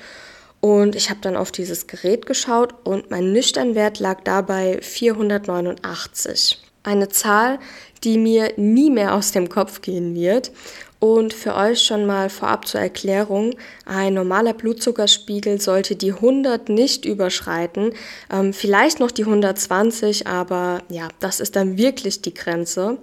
Und 0.60 0.96
ich 0.96 1.10
habe 1.10 1.20
dann 1.20 1.36
auf 1.36 1.52
dieses 1.52 1.86
Gerät 1.86 2.26
geschaut 2.26 2.74
und 2.84 3.10
mein 3.10 3.32
Nüchternwert 3.32 3.98
lag 4.00 4.22
dabei 4.24 4.80
489. 4.82 6.62
Eine 6.82 7.08
Zahl, 7.08 7.58
die 8.04 8.18
mir 8.18 8.52
nie 8.56 8.90
mehr 8.90 9.14
aus 9.14 9.32
dem 9.32 9.48
Kopf 9.48 9.80
gehen 9.82 10.14
wird. 10.14 10.52
Und 10.98 11.34
für 11.34 11.54
euch 11.54 11.82
schon 11.82 12.06
mal 12.06 12.30
vorab 12.30 12.66
zur 12.66 12.80
Erklärung, 12.80 13.54
ein 13.84 14.14
normaler 14.14 14.54
Blutzuckerspiegel 14.54 15.60
sollte 15.60 15.94
die 15.94 16.12
100 16.12 16.70
nicht 16.70 17.04
überschreiten, 17.04 17.92
ähm, 18.32 18.54
vielleicht 18.54 18.98
noch 18.98 19.10
die 19.10 19.24
120, 19.24 20.26
aber 20.26 20.82
ja, 20.88 21.08
das 21.20 21.40
ist 21.40 21.54
dann 21.54 21.76
wirklich 21.76 22.22
die 22.22 22.32
Grenze. 22.32 22.96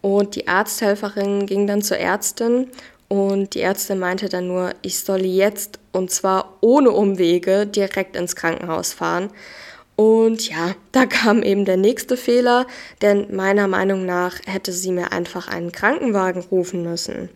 Und 0.00 0.36
die 0.36 0.48
Arzthelferin 0.48 1.46
ging 1.46 1.66
dann 1.66 1.82
zur 1.82 1.98
Ärztin 1.98 2.68
und 3.08 3.54
die 3.54 3.60
Ärztin 3.60 3.98
meinte 3.98 4.28
dann 4.28 4.46
nur, 4.46 4.72
ich 4.82 4.98
solle 4.98 5.26
jetzt 5.26 5.78
und 5.92 6.10
zwar 6.10 6.58
ohne 6.60 6.90
Umwege 6.90 7.66
direkt 7.66 8.16
ins 8.16 8.36
Krankenhaus 8.36 8.92
fahren. 8.92 9.30
Und 9.96 10.48
ja, 10.48 10.74
da 10.92 11.06
kam 11.06 11.42
eben 11.42 11.64
der 11.64 11.76
nächste 11.76 12.16
Fehler, 12.16 12.66
denn 13.00 13.34
meiner 13.34 13.68
Meinung 13.68 14.04
nach 14.04 14.40
hätte 14.46 14.72
sie 14.72 14.90
mir 14.90 15.12
einfach 15.12 15.46
einen 15.46 15.70
Krankenwagen 15.70 16.42
rufen 16.42 16.82
müssen. 16.82 17.28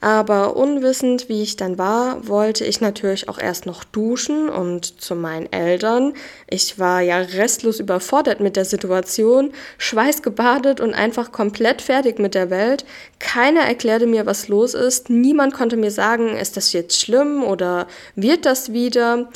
Aber 0.00 0.56
unwissend, 0.56 1.28
wie 1.28 1.42
ich 1.42 1.56
dann 1.56 1.76
war, 1.76 2.28
wollte 2.28 2.64
ich 2.64 2.80
natürlich 2.80 3.28
auch 3.28 3.40
erst 3.40 3.66
noch 3.66 3.82
duschen 3.82 4.48
und 4.48 5.00
zu 5.00 5.16
meinen 5.16 5.52
Eltern. 5.52 6.14
Ich 6.48 6.78
war 6.78 7.00
ja 7.00 7.18
restlos 7.18 7.80
überfordert 7.80 8.38
mit 8.38 8.54
der 8.54 8.64
Situation, 8.64 9.52
schweißgebadet 9.78 10.80
und 10.80 10.94
einfach 10.94 11.32
komplett 11.32 11.82
fertig 11.82 12.20
mit 12.20 12.36
der 12.36 12.48
Welt. 12.48 12.84
Keiner 13.18 13.62
erklärte 13.62 14.06
mir, 14.06 14.24
was 14.24 14.46
los 14.46 14.74
ist. 14.74 15.10
Niemand 15.10 15.52
konnte 15.52 15.76
mir 15.76 15.90
sagen, 15.90 16.36
ist 16.36 16.56
das 16.56 16.72
jetzt 16.72 17.00
schlimm 17.00 17.42
oder 17.42 17.88
wird 18.14 18.46
das 18.46 18.72
wieder? 18.72 19.28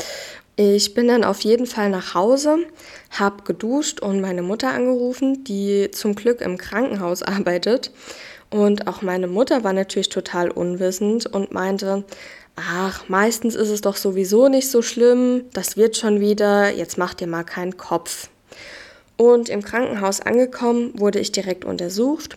Ich 0.57 0.93
bin 0.93 1.09
dann 1.09 1.25
auf 1.25 1.41
jeden 1.41 1.67
Fall 1.67 1.89
nach 1.89 2.15
Hause, 2.15 2.59
habe 3.11 3.43
geduscht 3.45 4.01
und 4.01 4.21
meine 4.21 4.43
Mutter 4.43 4.69
angerufen, 4.69 5.45
die 5.45 5.91
zum 5.93 6.15
Glück 6.15 6.41
im 6.43 6.59
Krankenhaus 6.59 7.23
arbeitet. 7.23 7.91
Und 8.51 8.87
auch 8.87 9.01
meine 9.01 9.29
Mutter 9.29 9.65
war 9.65 9.73
natürlich 9.73 10.11
total 10.11 10.51
unwissend 10.51 11.25
und 11.27 11.53
meinte, 11.53 12.05
ach, 12.57 13.09
meistens 13.09 13.55
ist 13.55 13.71
es 13.71 13.81
doch 13.81 13.97
sowieso 13.97 14.49
nicht 14.49 14.69
so 14.69 14.83
schlimm, 14.83 15.45
das 15.55 15.79
wird 15.79 15.97
schon 15.97 16.21
wieder, 16.21 16.71
jetzt 16.71 16.99
mach 16.99 17.15
dir 17.15 17.27
mal 17.27 17.45
keinen 17.45 17.79
Kopf. 17.79 18.29
Und 19.17 19.49
im 19.49 19.63
Krankenhaus 19.63 20.21
angekommen 20.21 20.93
wurde 20.99 21.19
ich 21.19 21.33
direkt 21.33 21.65
untersucht 21.65 22.37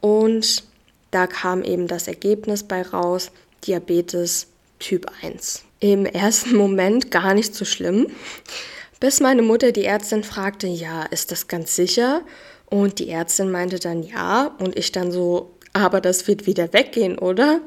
und 0.00 0.64
da 1.10 1.26
kam 1.26 1.62
eben 1.62 1.86
das 1.86 2.08
Ergebnis 2.08 2.64
bei 2.64 2.82
raus, 2.82 3.30
Diabetes 3.64 4.48
Typ 4.78 5.06
1. 5.22 5.65
Im 5.80 6.06
ersten 6.06 6.56
Moment 6.56 7.10
gar 7.10 7.34
nicht 7.34 7.54
so 7.54 7.64
schlimm, 7.64 8.06
bis 8.98 9.20
meine 9.20 9.42
Mutter 9.42 9.72
die 9.72 9.84
Ärztin 9.84 10.24
fragte, 10.24 10.66
ja, 10.66 11.02
ist 11.04 11.30
das 11.32 11.48
ganz 11.48 11.76
sicher? 11.76 12.22
Und 12.66 12.98
die 12.98 13.10
Ärztin 13.10 13.50
meinte 13.50 13.78
dann 13.78 14.02
ja 14.02 14.54
und 14.58 14.76
ich 14.76 14.90
dann 14.90 15.12
so, 15.12 15.54
aber 15.72 16.00
das 16.00 16.26
wird 16.26 16.46
wieder 16.46 16.72
weggehen, 16.72 17.18
oder? 17.18 17.60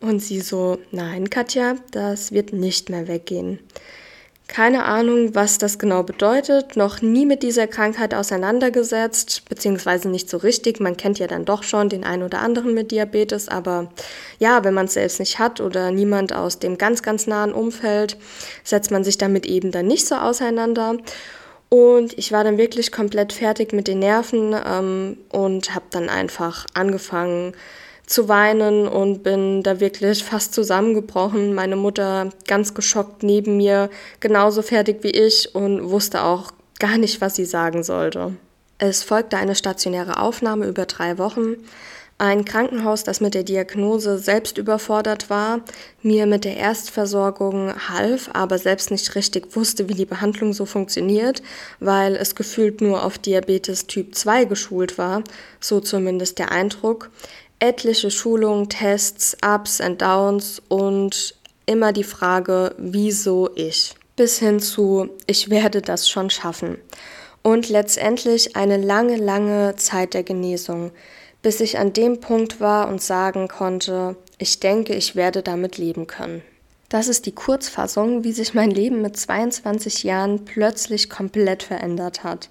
Und 0.00 0.20
sie 0.20 0.40
so, 0.40 0.78
nein, 0.92 1.28
Katja, 1.28 1.76
das 1.90 2.30
wird 2.32 2.52
nicht 2.52 2.88
mehr 2.88 3.08
weggehen. 3.08 3.58
Keine 4.48 4.86
Ahnung, 4.86 5.34
was 5.34 5.58
das 5.58 5.78
genau 5.78 6.02
bedeutet, 6.02 6.74
noch 6.74 7.02
nie 7.02 7.26
mit 7.26 7.42
dieser 7.42 7.66
Krankheit 7.66 8.14
auseinandergesetzt, 8.14 9.42
beziehungsweise 9.46 10.08
nicht 10.08 10.30
so 10.30 10.38
richtig. 10.38 10.80
Man 10.80 10.96
kennt 10.96 11.18
ja 11.18 11.26
dann 11.26 11.44
doch 11.44 11.62
schon 11.62 11.90
den 11.90 12.02
einen 12.02 12.22
oder 12.22 12.40
anderen 12.40 12.72
mit 12.72 12.90
Diabetes, 12.90 13.48
aber 13.48 13.90
ja, 14.38 14.64
wenn 14.64 14.72
man 14.72 14.86
es 14.86 14.94
selbst 14.94 15.20
nicht 15.20 15.38
hat 15.38 15.60
oder 15.60 15.90
niemand 15.90 16.32
aus 16.32 16.58
dem 16.58 16.78
ganz, 16.78 17.02
ganz 17.02 17.26
nahen 17.26 17.52
Umfeld, 17.52 18.16
setzt 18.64 18.90
man 18.90 19.04
sich 19.04 19.18
damit 19.18 19.44
eben 19.44 19.70
dann 19.70 19.86
nicht 19.86 20.08
so 20.08 20.14
auseinander. 20.14 20.96
Und 21.68 22.16
ich 22.16 22.32
war 22.32 22.42
dann 22.42 22.56
wirklich 22.56 22.90
komplett 22.90 23.34
fertig 23.34 23.74
mit 23.74 23.86
den 23.86 23.98
Nerven 23.98 24.56
ähm, 24.66 25.18
und 25.30 25.74
habe 25.74 25.84
dann 25.90 26.08
einfach 26.08 26.64
angefangen 26.72 27.52
zu 28.08 28.28
weinen 28.28 28.88
und 28.88 29.22
bin 29.22 29.62
da 29.62 29.80
wirklich 29.80 30.24
fast 30.24 30.54
zusammengebrochen. 30.54 31.54
Meine 31.54 31.76
Mutter 31.76 32.30
ganz 32.46 32.74
geschockt 32.74 33.22
neben 33.22 33.58
mir, 33.58 33.90
genauso 34.20 34.62
fertig 34.62 35.04
wie 35.04 35.10
ich 35.10 35.54
und 35.54 35.90
wusste 35.90 36.22
auch 36.22 36.50
gar 36.78 36.96
nicht, 36.96 37.20
was 37.20 37.36
sie 37.36 37.44
sagen 37.44 37.84
sollte. 37.84 38.32
Es 38.78 39.02
folgte 39.02 39.36
eine 39.36 39.54
stationäre 39.54 40.20
Aufnahme 40.20 40.66
über 40.66 40.86
drei 40.86 41.18
Wochen. 41.18 41.56
Ein 42.20 42.44
Krankenhaus, 42.44 43.04
das 43.04 43.20
mit 43.20 43.34
der 43.34 43.44
Diagnose 43.44 44.18
selbst 44.18 44.58
überfordert 44.58 45.30
war, 45.30 45.60
mir 46.02 46.26
mit 46.26 46.44
der 46.44 46.56
Erstversorgung 46.56 47.72
half, 47.88 48.30
aber 48.32 48.58
selbst 48.58 48.90
nicht 48.90 49.14
richtig 49.14 49.54
wusste, 49.54 49.88
wie 49.88 49.94
die 49.94 50.04
Behandlung 50.04 50.52
so 50.52 50.64
funktioniert, 50.64 51.42
weil 51.78 52.16
es 52.16 52.34
gefühlt 52.34 52.80
nur 52.80 53.04
auf 53.04 53.18
Diabetes 53.18 53.86
Typ 53.86 54.16
2 54.16 54.46
geschult 54.46 54.98
war, 54.98 55.22
so 55.60 55.78
zumindest 55.78 56.40
der 56.40 56.50
Eindruck. 56.50 57.10
Etliche 57.60 58.10
Schulungen, 58.10 58.68
Tests, 58.68 59.36
Ups 59.44 59.80
and 59.80 60.00
Downs 60.00 60.62
und 60.68 61.34
immer 61.66 61.92
die 61.92 62.04
Frage, 62.04 62.74
wieso 62.78 63.50
ich? 63.54 63.94
Bis 64.16 64.38
hin 64.38 64.60
zu, 64.60 65.10
ich 65.26 65.50
werde 65.50 65.82
das 65.82 66.08
schon 66.08 66.30
schaffen. 66.30 66.78
Und 67.42 67.68
letztendlich 67.68 68.56
eine 68.56 68.76
lange, 68.76 69.16
lange 69.16 69.76
Zeit 69.76 70.14
der 70.14 70.22
Genesung 70.22 70.92
bis 71.42 71.60
ich 71.60 71.78
an 71.78 71.92
dem 71.92 72.20
Punkt 72.20 72.60
war 72.60 72.88
und 72.88 73.02
sagen 73.02 73.48
konnte, 73.48 74.16
ich 74.38 74.60
denke, 74.60 74.94
ich 74.94 75.16
werde 75.16 75.42
damit 75.42 75.78
leben 75.78 76.06
können. 76.06 76.42
Das 76.88 77.08
ist 77.08 77.26
die 77.26 77.34
Kurzfassung, 77.34 78.24
wie 78.24 78.32
sich 78.32 78.54
mein 78.54 78.70
Leben 78.70 79.02
mit 79.02 79.16
22 79.16 80.04
Jahren 80.04 80.44
plötzlich 80.44 81.10
komplett 81.10 81.62
verändert 81.62 82.24
hat. 82.24 82.48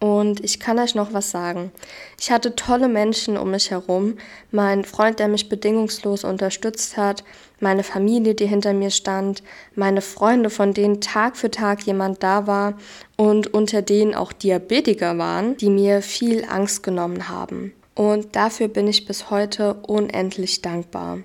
Und 0.00 0.44
ich 0.44 0.60
kann 0.60 0.78
euch 0.78 0.94
noch 0.94 1.12
was 1.12 1.32
sagen. 1.32 1.72
Ich 2.20 2.30
hatte 2.30 2.54
tolle 2.54 2.88
Menschen 2.88 3.36
um 3.36 3.50
mich 3.50 3.72
herum, 3.72 4.16
mein 4.52 4.84
Freund, 4.84 5.18
der 5.18 5.26
mich 5.26 5.48
bedingungslos 5.48 6.22
unterstützt 6.22 6.96
hat, 6.96 7.24
meine 7.58 7.82
Familie, 7.82 8.36
die 8.36 8.46
hinter 8.46 8.74
mir 8.74 8.90
stand, 8.90 9.42
meine 9.74 10.00
Freunde, 10.00 10.50
von 10.50 10.72
denen 10.72 11.00
Tag 11.00 11.36
für 11.36 11.50
Tag 11.50 11.82
jemand 11.82 12.22
da 12.22 12.46
war 12.46 12.74
und 13.16 13.52
unter 13.52 13.82
denen 13.82 14.14
auch 14.14 14.32
Diabetiker 14.32 15.18
waren, 15.18 15.56
die 15.56 15.70
mir 15.70 16.00
viel 16.00 16.44
Angst 16.48 16.84
genommen 16.84 17.28
haben. 17.28 17.72
Und 17.96 18.36
dafür 18.36 18.68
bin 18.68 18.86
ich 18.86 19.06
bis 19.06 19.30
heute 19.30 19.74
unendlich 19.74 20.62
dankbar. 20.62 21.18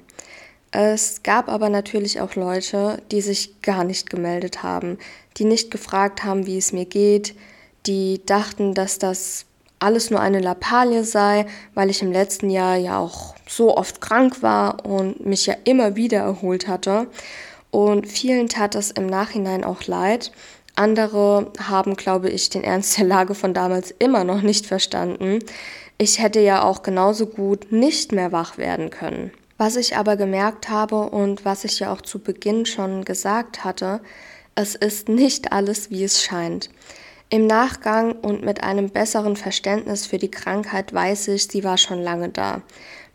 Es 0.72 1.22
gab 1.22 1.50
aber 1.50 1.70
natürlich 1.70 2.20
auch 2.20 2.34
Leute, 2.34 3.00
die 3.12 3.22
sich 3.22 3.62
gar 3.62 3.84
nicht 3.84 4.10
gemeldet 4.10 4.64
haben, 4.64 4.98
die 5.38 5.46
nicht 5.46 5.70
gefragt 5.70 6.24
haben, 6.24 6.48
wie 6.48 6.58
es 6.58 6.74
mir 6.74 6.86
geht, 6.86 7.36
die 7.86 8.26
dachten, 8.26 8.74
dass 8.74 9.00
das 9.00 9.46
alles 9.80 10.10
nur 10.10 10.22
eine 10.22 10.40
Lappalie 10.40 11.04
sei, 11.04 11.46
weil 11.74 11.90
ich 11.90 12.02
im 12.02 12.12
letzten 12.12 12.50
Jahr 12.50 12.78
ja 12.78 13.00
auch 13.00 13.36
so 13.48 13.76
oft 13.76 14.00
krank 14.00 14.42
war 14.42 14.86
und 14.86 15.26
mich 15.26 15.46
ja 15.46 15.56
immer 15.66 15.96
wieder 15.96 16.20
erholt 16.20 16.68
hatte. 16.68 17.08
Und 17.70 18.08
vielen 18.08 18.48
tat 18.48 18.76
es 18.76 18.92
im 18.92 19.08
Nachhinein 19.08 19.64
auch 19.64 19.84
leid. 19.88 20.32
Andere 20.76 21.52
haben, 21.60 21.96
glaube 21.96 22.30
ich, 22.30 22.50
den 22.50 22.64
Ernst 22.64 22.98
der 22.98 23.06
Lage 23.06 23.36
von 23.36 23.54
damals 23.54 23.92
immer 23.92 24.24
noch 24.24 24.42
nicht 24.42 24.66
verstanden. 24.66 25.40
Ich 25.98 26.20
hätte 26.20 26.40
ja 26.40 26.64
auch 26.64 26.82
genauso 26.82 27.28
gut 27.28 27.72
nicht 27.72 28.12
mehr 28.12 28.32
wach 28.32 28.58
werden 28.58 28.90
können. 28.90 29.32
Was 29.58 29.76
ich 29.76 29.98
aber 29.98 30.16
gemerkt 30.16 30.70
habe 30.70 31.10
und 31.10 31.46
was 31.46 31.64
ich 31.64 31.80
ja 31.80 31.92
auch 31.94 32.02
zu 32.02 32.20
Beginn 32.20 32.66
schon 32.66 33.06
gesagt 33.06 33.64
hatte, 33.64 34.02
es 34.56 34.76
ist 34.76 35.10
nicht 35.10 35.52
alles, 35.52 35.90
wie 35.90 36.04
es 36.04 36.24
scheint. 36.24 36.70
Im 37.34 37.48
Nachgang 37.48 38.12
und 38.12 38.46
mit 38.46 38.62
einem 38.62 38.92
besseren 38.92 39.36
Verständnis 39.36 40.06
für 40.06 40.20
die 40.20 40.30
Krankheit 40.30 40.94
weiß 40.94 41.30
ich, 41.30 41.48
sie 41.48 41.64
war 41.64 41.80
schon 41.80 42.00
lange 42.00 42.30
da. 42.30 42.62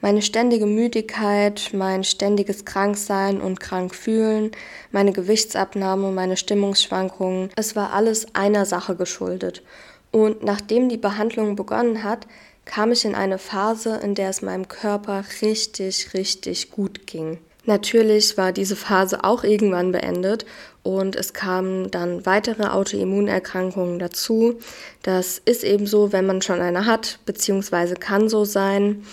Meine 0.00 0.22
ständige 0.22 0.66
Müdigkeit, 0.66 1.70
mein 1.72 2.02
ständiges 2.02 2.64
Kranksein 2.64 3.40
und 3.40 3.60
Krankfühlen, 3.60 4.50
meine 4.90 5.12
Gewichtsabnahme, 5.12 6.10
meine 6.10 6.36
Stimmungsschwankungen, 6.36 7.50
es 7.54 7.76
war 7.76 7.92
alles 7.92 8.34
einer 8.34 8.66
Sache 8.66 8.96
geschuldet. 8.96 9.62
Und 10.10 10.42
nachdem 10.42 10.88
die 10.88 10.96
Behandlung 10.96 11.54
begonnen 11.54 12.02
hat, 12.02 12.26
kam 12.64 12.90
ich 12.90 13.04
in 13.04 13.14
eine 13.14 13.38
Phase, 13.38 14.00
in 14.02 14.16
der 14.16 14.30
es 14.30 14.42
meinem 14.42 14.66
Körper 14.66 15.22
richtig, 15.42 16.12
richtig 16.12 16.72
gut 16.72 17.06
ging. 17.06 17.38
Natürlich 17.68 18.38
war 18.38 18.52
diese 18.52 18.76
Phase 18.76 19.24
auch 19.24 19.44
irgendwann 19.44 19.92
beendet 19.92 20.46
und 20.82 21.14
es 21.16 21.34
kamen 21.34 21.90
dann 21.90 22.24
weitere 22.24 22.68
Autoimmunerkrankungen 22.68 23.98
dazu. 23.98 24.58
Das 25.02 25.36
ist 25.44 25.64
eben 25.64 25.86
so, 25.86 26.10
wenn 26.10 26.24
man 26.24 26.40
schon 26.40 26.62
eine 26.62 26.86
hat, 26.86 27.18
beziehungsweise 27.26 27.94
kann 27.94 28.30
so 28.30 28.46
sein. 28.46 29.04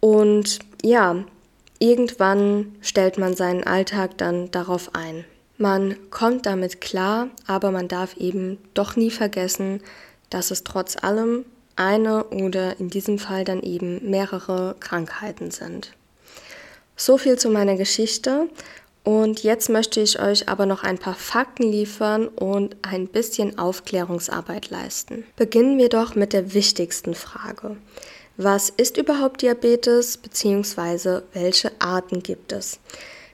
Und 0.00 0.58
ja, 0.82 1.22
irgendwann 1.78 2.74
stellt 2.80 3.18
man 3.18 3.36
seinen 3.36 3.62
Alltag 3.62 4.18
dann 4.18 4.50
darauf 4.50 4.96
ein. 4.96 5.24
Man 5.56 5.94
kommt 6.10 6.44
damit 6.46 6.80
klar, 6.80 7.28
aber 7.46 7.70
man 7.70 7.86
darf 7.86 8.16
eben 8.16 8.58
doch 8.74 8.96
nie 8.96 9.12
vergessen, 9.12 9.80
dass 10.28 10.50
es 10.50 10.64
trotz 10.64 10.96
allem 11.00 11.44
eine 11.76 12.24
oder 12.24 12.80
in 12.80 12.90
diesem 12.90 13.20
Fall 13.20 13.44
dann 13.44 13.62
eben 13.62 14.10
mehrere 14.10 14.74
Krankheiten 14.80 15.52
sind. 15.52 15.92
So 16.96 17.18
viel 17.18 17.38
zu 17.38 17.50
meiner 17.50 17.76
Geschichte. 17.76 18.48
Und 19.04 19.42
jetzt 19.42 19.68
möchte 19.68 20.00
ich 20.00 20.20
euch 20.20 20.48
aber 20.48 20.64
noch 20.64 20.84
ein 20.84 20.98
paar 20.98 21.16
Fakten 21.16 21.64
liefern 21.64 22.28
und 22.28 22.76
ein 22.82 23.08
bisschen 23.08 23.58
Aufklärungsarbeit 23.58 24.70
leisten. 24.70 25.24
Beginnen 25.36 25.76
wir 25.76 25.88
doch 25.88 26.14
mit 26.14 26.32
der 26.32 26.54
wichtigsten 26.54 27.14
Frage. 27.14 27.76
Was 28.36 28.70
ist 28.70 28.96
überhaupt 28.96 29.42
Diabetes 29.42 30.16
bzw. 30.18 31.22
welche 31.32 31.72
Arten 31.80 32.22
gibt 32.22 32.52
es? 32.52 32.78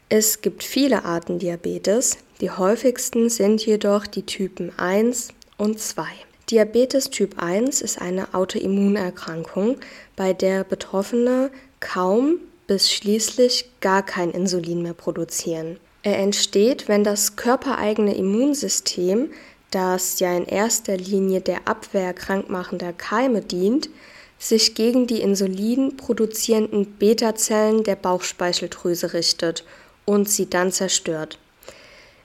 Es 0.09 0.41
gibt 0.41 0.65
viele 0.65 1.05
Arten 1.05 1.39
Diabetes, 1.39 2.17
die 2.41 2.51
häufigsten 2.51 3.29
sind 3.29 3.65
jedoch 3.67 4.07
die 4.07 4.25
Typen 4.25 4.73
1 4.79 5.29
und 5.59 5.79
2. 5.79 6.05
Diabetes 6.51 7.11
Typ 7.11 7.43
1 7.43 7.83
ist 7.83 8.01
eine 8.01 8.33
Autoimmunerkrankung, 8.33 9.77
bei 10.17 10.33
der 10.33 10.65
Betroffene 10.65 11.51
kaum 11.81 12.39
bis 12.69 12.93
schließlich 12.93 13.69
gar 13.81 14.05
kein 14.05 14.31
Insulin 14.31 14.83
mehr 14.83 14.95
produzieren. 14.95 15.81
Er 16.05 16.19
entsteht, 16.19 16.87
wenn 16.87 17.03
das 17.03 17.35
körpereigene 17.35 18.15
Immunsystem 18.15 19.31
das 19.71 20.21
ja 20.21 20.35
in 20.37 20.47
erster 20.47 20.97
Linie 20.97 21.41
der 21.41 21.67
Abwehr 21.67 22.15
krankmachender 22.15 22.93
Keime 22.93 23.43
dient, 23.43 23.91
sich 24.39 24.75
gegen 24.75 25.07
die 25.07 25.21
Insulin 25.21 25.97
produzierenden 25.97 26.87
Beta-Zellen 26.93 27.83
der 27.85 27.97
Bauchspeicheldrüse 27.97 29.13
richtet 29.13 29.65
und 30.05 30.29
sie 30.29 30.49
dann 30.49 30.71
zerstört. 30.73 31.39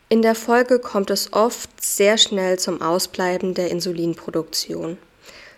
In 0.10 0.22
der 0.22 0.36
Folge 0.36 0.80
kommt 0.80 1.10
es 1.10 1.34
oft 1.34 1.70
sehr 1.82 2.18
schnell 2.18 2.60
zum 2.60 2.82
Ausbleiben 2.82 3.56
der 3.56 3.72
Insulinproduktion. 3.72 4.98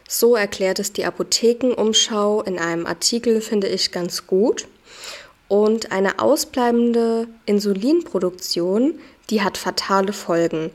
So 0.07 0.35
erklärt 0.35 0.79
es 0.79 0.93
die 0.93 1.03
Apothekenumschau 1.03 2.41
in 2.43 2.57
einem 2.57 2.85
Artikel, 2.85 3.41
finde 3.41 3.67
ich 3.67 3.91
ganz 3.91 4.27
gut. 4.27 4.67
Und 5.47 5.91
eine 5.91 6.19
ausbleibende 6.19 7.27
Insulinproduktion, 7.45 8.99
die 9.29 9.41
hat 9.41 9.57
fatale 9.57 10.13
Folgen. 10.13 10.71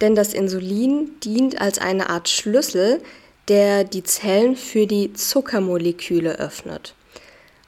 Denn 0.00 0.14
das 0.14 0.34
Insulin 0.34 1.10
dient 1.20 1.60
als 1.60 1.78
eine 1.78 2.10
Art 2.10 2.28
Schlüssel, 2.28 3.00
der 3.48 3.84
die 3.84 4.02
Zellen 4.02 4.56
für 4.56 4.86
die 4.86 5.12
Zuckermoleküle 5.12 6.38
öffnet. 6.38 6.94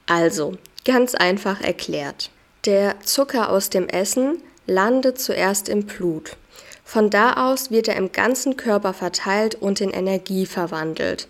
Also, 0.07 0.55
ganz 0.85 1.15
einfach 1.15 1.61
erklärt. 1.61 2.31
Der 2.65 3.01
Zucker 3.01 3.51
aus 3.51 3.71
dem 3.71 3.89
Essen 3.89 4.43
landet 4.67 5.21
zuerst 5.21 5.69
im 5.69 5.85
Blut. 5.85 6.37
Von 6.85 7.11
da 7.11 7.51
aus 7.51 7.71
wird 7.71 7.89
er 7.89 7.97
im 7.97 8.13
ganzen 8.13 8.57
Körper 8.57 8.95
verteilt 8.95 9.57
und 9.57 9.81
in 9.81 9.91
Energie 9.91 10.47
verwandelt. 10.47 11.27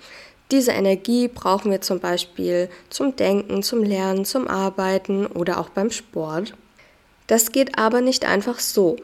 Diese 0.53 0.71
Energie 0.71 1.29
brauchen 1.29 1.71
wir 1.73 1.81
zum 1.81 1.99
Beispiel 1.99 2.69
zum 2.89 3.17
Denken, 3.17 3.63
zum 3.63 3.83
Lernen, 3.83 4.25
zum 4.25 4.47
Arbeiten 4.47 5.27
oder 5.27 5.59
auch 5.59 5.71
beim 5.71 5.91
Sport. 5.91 6.55
Das 7.27 7.51
geht 7.51 7.79
aber 7.79 8.01
nicht 8.01 8.25
einfach 8.25 8.61
so. 8.61 8.97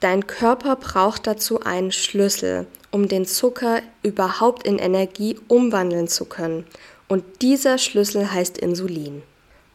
Dein 0.00 0.26
Körper 0.26 0.76
braucht 0.76 1.26
dazu 1.26 1.60
einen 1.60 1.90
Schlüssel, 1.90 2.66
um 2.90 3.08
den 3.08 3.24
Zucker 3.24 3.80
überhaupt 4.02 4.66
in 4.66 4.78
Energie 4.78 5.38
umwandeln 5.48 6.08
zu 6.08 6.26
können. 6.26 6.66
Und 7.08 7.24
dieser 7.40 7.78
Schlüssel 7.78 8.30
heißt 8.30 8.58
Insulin. 8.58 9.22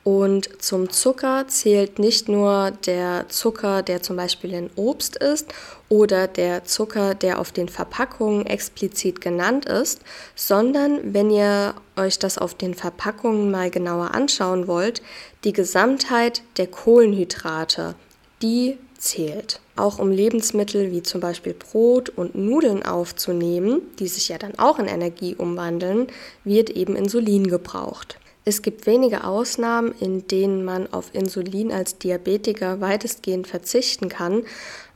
Und 0.04 0.62
zum 0.62 0.90
Zucker 0.90 1.48
zählt 1.48 2.00
nicht 2.00 2.30
nur 2.30 2.72
der 2.86 3.28
Zucker, 3.28 3.84
der 3.84 4.02
zum 4.02 4.16
Beispiel 4.16 4.54
in 4.54 4.70
Obst 4.76 5.18
ist 5.18 5.48
oder 5.90 6.28
der 6.28 6.64
Zucker, 6.64 7.16
der 7.16 7.40
auf 7.40 7.52
den 7.52 7.68
Verpackungen 7.68 8.46
explizit 8.46 9.20
genannt 9.20 9.66
ist, 9.66 10.00
sondern 10.36 11.14
wenn 11.14 11.30
ihr 11.30 11.76
euch 11.98 12.18
das 12.18 12.38
auf 12.38 12.54
den 12.54 12.76
Verpackungen 12.76 13.52
mal 13.52 13.70
genauer 13.70 14.16
anschauen 14.16 14.68
wollt, 14.68 15.02
die 15.44 15.54
Gesamtheit 15.54 16.44
der 16.58 16.68
Kohlenhydrate, 16.68 17.96
die 18.42 18.78
zählt. 18.98 19.60
Auch 19.76 20.00
um 20.00 20.12
Lebensmittel 20.12 20.92
wie 20.92 21.04
zum 21.04 21.22
Beispiel 21.22 21.54
Brot 21.54 22.10
und 22.10 22.36
Nudeln 22.36 22.84
aufzunehmen, 22.84 23.82
die 24.00 24.08
sich 24.08 24.30
ja 24.30 24.38
dann 24.38 24.58
auch 24.58 24.80
in 24.80 24.88
Energie 24.88 25.36
umwandeln, 25.36 26.08
wird 26.44 26.70
eben 26.70 26.96
Insulin 26.96 27.48
gebraucht. 27.48 28.18
Es 28.50 28.64
gibt 28.64 28.88
wenige 28.88 29.26
Ausnahmen, 29.26 29.94
in 30.00 30.28
denen 30.28 30.66
man 30.66 30.92
auf 30.92 31.14
Insulin 31.14 31.72
als 31.72 32.00
Diabetiker 32.00 32.82
weitestgehend 32.82 33.48
verzichten 33.48 34.10
kann, 34.10 34.42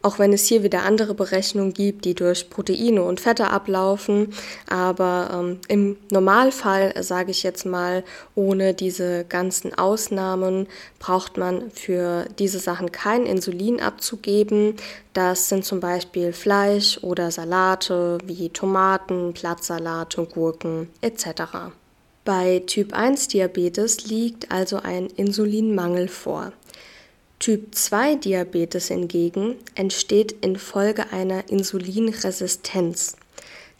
auch 0.01 0.17
wenn 0.17 0.33
es 0.33 0.47
hier 0.47 0.63
wieder 0.63 0.81
andere 0.81 1.13
Berechnungen 1.13 1.71
gibt, 1.71 2.05
die 2.05 2.15
durch 2.15 2.49
Proteine 2.49 3.03
und 3.03 3.19
Fette 3.19 3.51
ablaufen. 3.51 4.33
Aber 4.67 5.29
ähm, 5.31 5.59
im 5.67 5.97
Normalfall, 6.09 6.95
sage 7.03 7.29
ich 7.29 7.43
jetzt 7.43 7.63
mal, 7.63 8.03
ohne 8.33 8.73
diese 8.73 9.23
ganzen 9.23 9.77
Ausnahmen, 9.77 10.65
braucht 10.97 11.37
man 11.37 11.69
für 11.69 12.25
diese 12.39 12.57
Sachen 12.57 12.91
kein 12.91 13.27
Insulin 13.27 13.79
abzugeben. 13.79 14.77
Das 15.13 15.47
sind 15.47 15.63
zum 15.63 15.79
Beispiel 15.79 16.33
Fleisch 16.33 16.97
oder 17.03 17.29
Salate 17.29 18.17
wie 18.25 18.49
Tomaten, 18.49 19.31
Blattsalate, 19.31 20.25
Gurken 20.25 20.89
etc. 21.01 21.71
Bei 22.25 22.63
Typ 22.65 22.93
1 22.93 23.27
Diabetes 23.27 24.05
liegt 24.05 24.49
also 24.49 24.77
ein 24.77 25.07
Insulinmangel 25.07 26.07
vor. 26.07 26.53
Typ 27.37 27.75
2 27.75 28.15
Diabetes 28.15 28.87
hingegen 28.87 29.55
entsteht 29.75 30.31
infolge 30.39 31.11
einer 31.11 31.49
Insulinresistenz. 31.49 33.17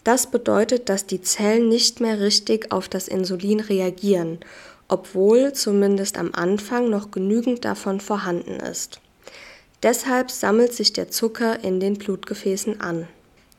Das 0.03 0.29
bedeutet, 0.29 0.89
dass 0.89 1.06
die 1.06 1.21
Zellen 1.21 1.69
nicht 1.69 2.01
mehr 2.01 2.19
richtig 2.19 2.73
auf 2.73 2.89
das 2.89 3.08
Insulin 3.08 3.62
reagieren, 3.62 4.39
obwohl 4.89 5.53
zumindest 5.53 6.17
am 6.17 6.34
Anfang 6.34 6.89
noch 6.89 7.12
genügend 7.12 7.63
davon 7.63 8.01
vorhanden 8.01 8.60
ist. 8.60 8.99
Deshalb 9.84 10.29
sammelt 10.29 10.73
sich 10.73 10.91
der 10.91 11.10
Zucker 11.10 11.63
in 11.63 11.79
den 11.79 11.93
Blutgefäßen 11.93 12.82
an. 12.82 13.08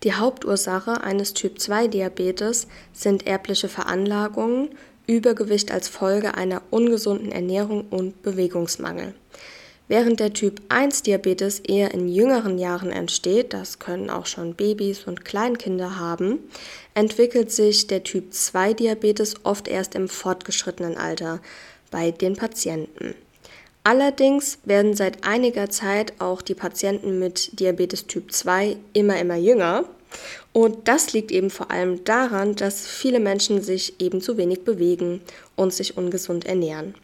Die 0.05 0.12
Hauptursache 0.12 1.03
eines 1.03 1.33
Typ-2-Diabetes 1.33 2.67
sind 2.93 3.27
erbliche 3.27 3.71
Veranlagungen, 3.71 4.69
Übergewicht 5.07 5.73
als 5.73 5.88
Folge 5.88 6.35
einer 6.35 6.61
ungesunden 6.71 7.33
Ernährung 7.33 7.87
und 7.88 8.23
Bewegungsmangel. 8.23 9.14
Während 9.88 10.21
der 10.21 10.33
Typ-1-Diabetes 10.33 11.61
eher 11.61 11.93
in 11.93 12.09
jüngeren 12.09 12.59
Jahren 12.59 12.90
entsteht, 12.90 13.55
das 13.55 13.79
können 13.79 14.11
auch 14.11 14.27
schon 14.27 14.55
Babys 14.55 15.05
und 15.05 15.25
Kleinkinder 15.25 15.99
haben, 15.99 16.38
entwickelt 16.95 17.51
sich 17.51 17.87
der 17.87 18.03
Typ-2-Diabetes 18.03 19.45
oft 19.45 19.69
erst 19.69 19.95
im 19.95 20.09
fortgeschrittenen 20.09 20.99
Alter 20.99 21.40
bei 21.90 22.11
den 22.11 22.37
Patienten. 22.37 23.14
Allerdings 23.87 24.59
werden 24.64 24.94
seit 24.94 25.25
einiger 25.25 25.68
Zeit 25.68 26.14
auch 26.18 26.40
die 26.40 26.55
Patienten 26.55 27.18
mit 27.18 27.61
Diabetes 27.61 28.07
Typ 28.07 28.33
2 28.33 28.79
immer, 28.94 29.18
immer 29.18 29.37
jünger. 29.37 29.85
Und 30.55 30.88
das 30.88 31.12
liegt 31.12 31.31
eben 31.31 31.51
vor 31.51 31.70
allem 31.70 32.03
daran, 32.05 32.55
dass 32.55 32.87
viele 32.87 33.20
Menschen 33.20 33.61
sich 33.61 34.01
eben 34.01 34.23
zu 34.23 34.38
wenig 34.38 34.64
bewegen 34.64 35.20
und 35.55 35.75
sich 35.75 35.99
ungesund 35.99 36.47
ernähren. 36.47 36.94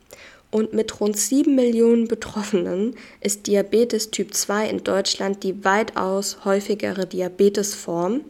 Und 0.51 0.73
mit 0.73 1.01
rund 1.01 1.19
7 1.19 1.55
Millionen 1.55 2.09
Betroffenen 2.09 2.97
ist 3.21 3.47
Diabetes 3.47 4.11
Typ 4.11 4.33
2 4.33 4.71
in 4.71 4.83
Deutschland 4.83 5.43
die 5.43 5.65
weitaus 5.65 6.45
häufigere 6.47 7.07
Diabetesform 7.07 8.23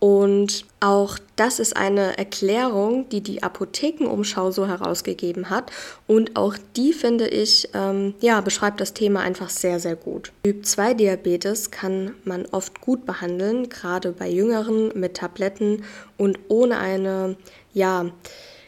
und 0.00 0.64
auch 0.78 1.18
das 1.34 1.58
ist 1.58 1.76
eine 1.76 2.16
Erklärung, 2.18 3.08
die 3.08 3.20
die 3.20 3.42
Apothekenumschau 3.42 4.52
so 4.52 4.68
herausgegeben 4.68 5.50
hat. 5.50 5.72
Und 6.06 6.36
auch 6.36 6.54
die, 6.76 6.92
finde 6.92 7.26
ich, 7.26 7.68
ähm, 7.74 8.14
ja, 8.20 8.40
beschreibt 8.40 8.80
das 8.80 8.94
Thema 8.94 9.20
einfach 9.20 9.50
sehr, 9.50 9.80
sehr 9.80 9.96
gut. 9.96 10.32
Typ 10.44 10.64
2 10.64 10.94
Diabetes 10.94 11.72
kann 11.72 12.14
man 12.24 12.46
oft 12.46 12.80
gut 12.80 13.06
behandeln, 13.06 13.68
gerade 13.68 14.12
bei 14.12 14.28
Jüngeren 14.28 14.92
mit 14.94 15.14
Tabletten 15.14 15.82
und 16.16 16.38
ohne 16.48 16.78
eine, 16.78 17.36
ja, 17.72 18.06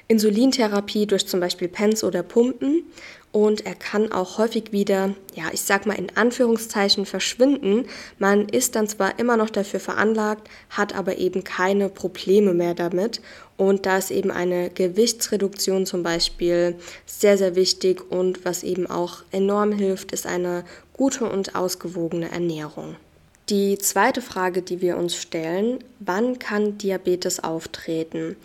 Insulintherapie 0.09 1.07
durch 1.07 1.29
zum 1.29 1.39
Beispiel 1.39 1.69
Pens 1.69 2.03
oder 2.03 2.25
Pumpen 2.25 2.83
und 3.33 3.65
er 3.65 3.77
kann 3.77 4.11
auch 4.11 4.39
häufig 4.39 4.73
wieder, 4.73 5.15
ja, 5.35 5.45
ich 5.53 5.63
sag 5.63 5.87
mal 5.87 5.95
in 5.95 6.17
Anführungszeichen 6.17 7.07
verschwinden. 7.07 7.87
Man 8.19 8.49
ist 8.49 8.75
dann 8.75 8.89
zwar 8.89 9.21
immer 9.21 9.37
noch 9.37 9.51
dafür 9.51 9.79
veranlagt, 9.79 10.49
hat 10.69 10.97
aber 10.97 11.19
eben 11.19 11.45
keine 11.45 11.89
Probleme 11.89 12.55
mehr 12.55 12.75
damit. 12.75 13.21
Und 13.57 13.87
da 13.87 13.99
ist 13.99 14.11
eben 14.11 14.33
eine 14.33 14.71
Gewichtsreduktion 14.71 15.87
zum 15.87 16.03
Beispiel 16.03 16.75
sehr, 17.07 17.39
sehr 17.39 17.55
wichtig 17.55 18.11
und 18.11 18.45
was 18.45 18.65
eben 18.65 18.89
auch 18.89 19.23
enorm 19.31 19.73
hilft, 19.73 20.11
ist 20.13 20.27
eine 20.27 20.65
gute 20.93 21.25
und 21.31 21.55
ausgewogene 21.55 22.33
Ernährung. 22.33 22.97
Die 23.49 23.79
zweite 23.79 24.23
Frage, 24.23 24.63
die 24.63 24.81
wir 24.81 24.97
uns 24.97 25.17
stellen, 25.17 25.85
wann 25.99 26.39
kann 26.39 26.79
Diabetes 26.79 27.43
auftreten? 27.43 28.37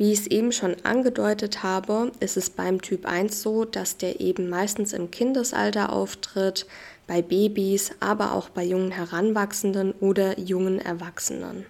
Wie 0.00 0.12
ich 0.12 0.20
es 0.20 0.26
eben 0.28 0.50
schon 0.50 0.76
angedeutet 0.82 1.62
habe, 1.62 2.10
ist 2.20 2.38
es 2.38 2.48
beim 2.48 2.80
Typ 2.80 3.04
1 3.04 3.42
so, 3.42 3.66
dass 3.66 3.98
der 3.98 4.18
eben 4.18 4.48
meistens 4.48 4.94
im 4.94 5.10
Kindesalter 5.10 5.92
auftritt, 5.92 6.64
bei 7.06 7.20
Babys, 7.20 7.90
aber 8.00 8.32
auch 8.32 8.48
bei 8.48 8.64
jungen 8.64 8.92
Heranwachsenden 8.92 9.92
oder 10.00 10.40
jungen 10.40 10.78
Erwachsenen. 10.78 11.66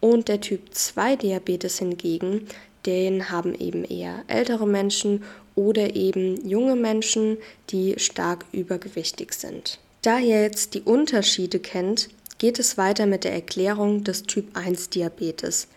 Und 0.00 0.26
der 0.26 0.40
Typ 0.40 0.74
2 0.74 1.14
Diabetes 1.14 1.78
hingegen, 1.78 2.48
den 2.84 3.30
haben 3.30 3.54
eben 3.54 3.84
eher 3.84 4.24
ältere 4.26 4.66
Menschen 4.66 5.22
oder 5.54 5.94
eben 5.94 6.44
junge 6.48 6.74
Menschen, 6.74 7.36
die 7.70 7.94
stark 7.98 8.44
übergewichtig 8.50 9.32
sind. 9.34 9.78
Da 10.02 10.18
ihr 10.18 10.42
jetzt 10.42 10.74
die 10.74 10.82
Unterschiede 10.82 11.60
kennt, 11.60 12.08
geht 12.38 12.58
es 12.58 12.76
weiter 12.76 13.06
mit 13.06 13.22
der 13.22 13.34
Erklärung 13.34 14.02
des 14.02 14.24
Typ 14.24 14.56
1 14.56 14.90
Diabetes. 14.90 15.68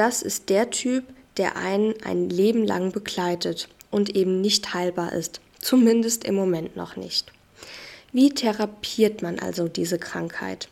Das 0.00 0.22
ist 0.22 0.48
der 0.48 0.70
Typ, 0.70 1.04
der 1.36 1.56
einen 1.56 1.92
ein 2.02 2.30
Leben 2.30 2.64
lang 2.64 2.90
begleitet 2.90 3.68
und 3.90 4.16
eben 4.16 4.40
nicht 4.40 4.72
heilbar 4.72 5.12
ist, 5.12 5.42
zumindest 5.58 6.24
im 6.24 6.36
Moment 6.36 6.74
noch 6.74 6.96
nicht. 6.96 7.30
Wie 8.10 8.30
therapiert 8.30 9.20
man 9.20 9.38
also 9.38 9.68
diese 9.68 9.98
Krankheit? 9.98 10.68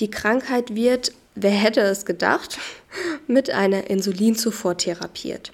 Die 0.00 0.10
Krankheit 0.10 0.74
wird, 0.74 1.12
wer 1.34 1.50
hätte 1.50 1.80
es 1.80 2.04
gedacht, 2.04 2.58
mit 3.26 3.48
einer 3.48 3.88
Insulinzufuhr 3.88 4.76
therapiert. 4.76 5.50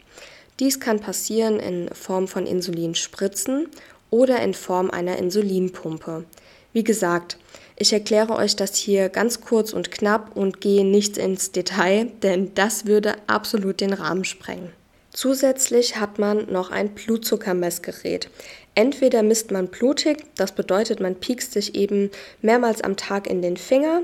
Dies 0.58 0.80
kann 0.80 0.98
passieren 0.98 1.60
in 1.60 1.94
Form 1.94 2.26
von 2.26 2.48
Insulinspritzen 2.48 3.68
oder 4.10 4.42
in 4.42 4.54
Form 4.54 4.90
einer 4.90 5.18
Insulinpumpe. 5.18 6.24
Wie 6.72 6.82
gesagt, 6.82 7.38
ich 7.76 7.92
erkläre 7.92 8.36
euch 8.36 8.56
das 8.56 8.76
hier 8.76 9.08
ganz 9.08 9.40
kurz 9.40 9.72
und 9.72 9.90
knapp 9.90 10.36
und 10.36 10.60
gehe 10.60 10.84
nicht 10.84 11.18
ins 11.18 11.52
Detail, 11.52 12.06
denn 12.22 12.52
das 12.54 12.86
würde 12.86 13.16
absolut 13.26 13.80
den 13.80 13.92
Rahmen 13.92 14.24
sprengen. 14.24 14.70
Zusätzlich 15.12 15.96
hat 15.96 16.18
man 16.18 16.50
noch 16.50 16.70
ein 16.70 16.90
Blutzuckermessgerät. 16.90 18.28
Entweder 18.74 19.22
misst 19.22 19.52
man 19.52 19.68
blutig, 19.68 20.24
das 20.36 20.52
bedeutet, 20.52 20.98
man 20.98 21.14
piekst 21.14 21.52
sich 21.52 21.74
eben 21.76 22.10
mehrmals 22.42 22.82
am 22.82 22.96
Tag 22.96 23.28
in 23.28 23.40
den 23.40 23.56
Finger, 23.56 24.02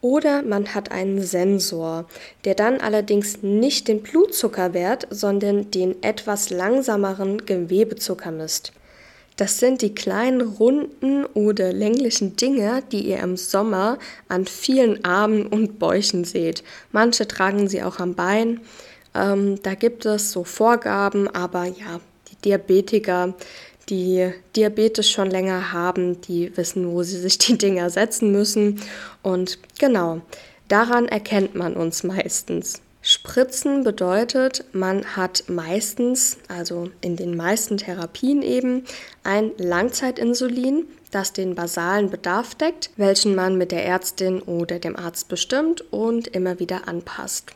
oder 0.00 0.42
man 0.42 0.74
hat 0.74 0.92
einen 0.92 1.22
Sensor, 1.22 2.06
der 2.44 2.54
dann 2.54 2.80
allerdings 2.80 3.42
nicht 3.42 3.88
den 3.88 4.02
Blutzuckerwert, 4.02 5.08
sondern 5.10 5.70
den 5.72 6.02
etwas 6.02 6.50
langsameren 6.50 7.44
Gewebezucker 7.46 8.30
misst. 8.30 8.72
Das 9.38 9.60
sind 9.60 9.82
die 9.82 9.94
kleinen 9.94 10.40
runden 10.40 11.24
oder 11.24 11.72
länglichen 11.72 12.34
Dinge, 12.34 12.82
die 12.90 13.08
ihr 13.08 13.20
im 13.20 13.36
Sommer 13.36 13.98
an 14.26 14.46
vielen 14.46 15.04
Armen 15.04 15.46
und 15.46 15.78
Bäuchen 15.78 16.24
seht. 16.24 16.64
Manche 16.90 17.28
tragen 17.28 17.68
sie 17.68 17.84
auch 17.84 18.00
am 18.00 18.16
Bein. 18.16 18.60
Ähm, 19.14 19.62
da 19.62 19.74
gibt 19.74 20.04
es 20.06 20.32
so 20.32 20.42
Vorgaben, 20.42 21.28
aber 21.28 21.66
ja, 21.66 22.00
die 22.28 22.36
Diabetiker, 22.44 23.32
die 23.88 24.32
Diabetes 24.56 25.08
schon 25.08 25.30
länger 25.30 25.72
haben, 25.72 26.20
die 26.22 26.56
wissen, 26.56 26.90
wo 26.90 27.04
sie 27.04 27.20
sich 27.20 27.38
die 27.38 27.56
Dinger 27.56 27.90
setzen 27.90 28.32
müssen. 28.32 28.82
Und 29.22 29.60
genau, 29.78 30.20
daran 30.66 31.06
erkennt 31.06 31.54
man 31.54 31.74
uns 31.74 32.02
meistens. 32.02 32.82
Spritzen 33.10 33.84
bedeutet, 33.84 34.66
man 34.72 35.16
hat 35.16 35.44
meistens, 35.48 36.36
also 36.48 36.90
in 37.00 37.16
den 37.16 37.38
meisten 37.38 37.78
Therapien 37.78 38.42
eben, 38.42 38.84
ein 39.24 39.52
Langzeitinsulin, 39.56 40.84
das 41.10 41.32
den 41.32 41.54
basalen 41.54 42.10
Bedarf 42.10 42.54
deckt, 42.54 42.90
welchen 42.98 43.34
man 43.34 43.56
mit 43.56 43.72
der 43.72 43.86
Ärztin 43.86 44.42
oder 44.42 44.78
dem 44.78 44.94
Arzt 44.94 45.28
bestimmt 45.28 45.90
und 45.90 46.28
immer 46.28 46.60
wieder 46.60 46.86
anpasst. 46.86 47.54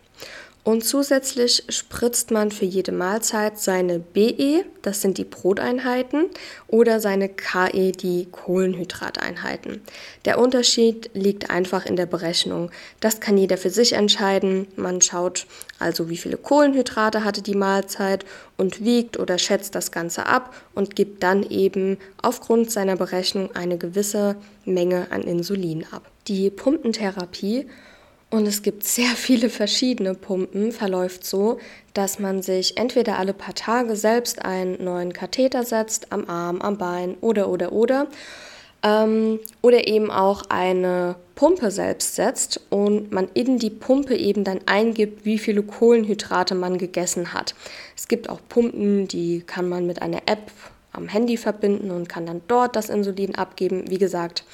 Und 0.64 0.84
zusätzlich 0.84 1.64
spritzt 1.70 2.30
man 2.30 2.52
für 2.52 2.64
jede 2.64 2.92
Mahlzeit 2.92 3.58
seine 3.58 3.98
BE, 3.98 4.64
das 4.82 5.00
sind 5.00 5.18
die 5.18 5.24
Broteinheiten, 5.24 6.26
oder 6.68 7.00
seine 7.00 7.28
KE, 7.28 7.90
die 7.90 8.28
Kohlenhydrateinheiten. 8.30 9.82
Der 10.24 10.38
Unterschied 10.38 11.10
liegt 11.14 11.50
einfach 11.50 11.84
in 11.84 11.96
der 11.96 12.06
Berechnung. 12.06 12.70
Das 13.00 13.18
kann 13.18 13.36
jeder 13.38 13.56
für 13.56 13.70
sich 13.70 13.94
entscheiden. 13.94 14.68
Man 14.76 15.00
schaut 15.00 15.46
also, 15.80 16.08
wie 16.08 16.16
viele 16.16 16.36
Kohlenhydrate 16.36 17.24
hatte 17.24 17.42
die 17.42 17.56
Mahlzeit 17.56 18.24
und 18.56 18.84
wiegt 18.84 19.18
oder 19.18 19.38
schätzt 19.38 19.74
das 19.74 19.90
Ganze 19.90 20.26
ab 20.26 20.54
und 20.76 20.94
gibt 20.94 21.24
dann 21.24 21.42
eben 21.42 21.98
aufgrund 22.22 22.70
seiner 22.70 22.94
Berechnung 22.94 23.50
eine 23.56 23.78
gewisse 23.78 24.36
Menge 24.64 25.08
an 25.10 25.22
Insulin 25.22 25.84
ab. 25.90 26.08
Die 26.28 26.50
Pumpentherapie 26.50 27.66
und 28.32 28.46
es 28.46 28.62
gibt 28.62 28.84
sehr 28.84 29.10
viele 29.14 29.50
verschiedene 29.50 30.14
Pumpen, 30.14 30.72
verläuft 30.72 31.24
so, 31.24 31.58
dass 31.92 32.18
man 32.18 32.40
sich 32.40 32.78
entweder 32.78 33.18
alle 33.18 33.34
paar 33.34 33.54
Tage 33.54 33.94
selbst 33.94 34.42
einen 34.42 34.82
neuen 34.82 35.12
Katheter 35.12 35.64
setzt, 35.64 36.10
am 36.12 36.28
Arm, 36.28 36.62
am 36.62 36.78
Bein 36.78 37.16
oder 37.20 37.50
oder 37.50 37.72
oder. 37.72 38.06
Ähm, 38.82 39.38
oder 39.60 39.86
eben 39.86 40.10
auch 40.10 40.44
eine 40.48 41.14
Pumpe 41.34 41.70
selbst 41.70 42.16
setzt 42.16 42.58
und 42.70 43.12
man 43.12 43.28
in 43.34 43.58
die 43.58 43.70
Pumpe 43.70 44.16
eben 44.16 44.44
dann 44.44 44.60
eingibt, 44.64 45.24
wie 45.26 45.38
viele 45.38 45.62
Kohlenhydrate 45.62 46.54
man 46.54 46.78
gegessen 46.78 47.34
hat. 47.34 47.54
Es 47.96 48.08
gibt 48.08 48.30
auch 48.30 48.40
Pumpen, 48.48 49.06
die 49.06 49.42
kann 49.42 49.68
man 49.68 49.86
mit 49.86 50.00
einer 50.00 50.22
App 50.26 50.50
am 50.92 51.06
Handy 51.06 51.36
verbinden 51.36 51.90
und 51.90 52.08
kann 52.08 52.26
dann 52.26 52.40
dort 52.48 52.76
das 52.76 52.88
Insulin 52.88 53.34
abgeben. 53.34 53.84
Wie 53.88 53.98
gesagt, 53.98 54.44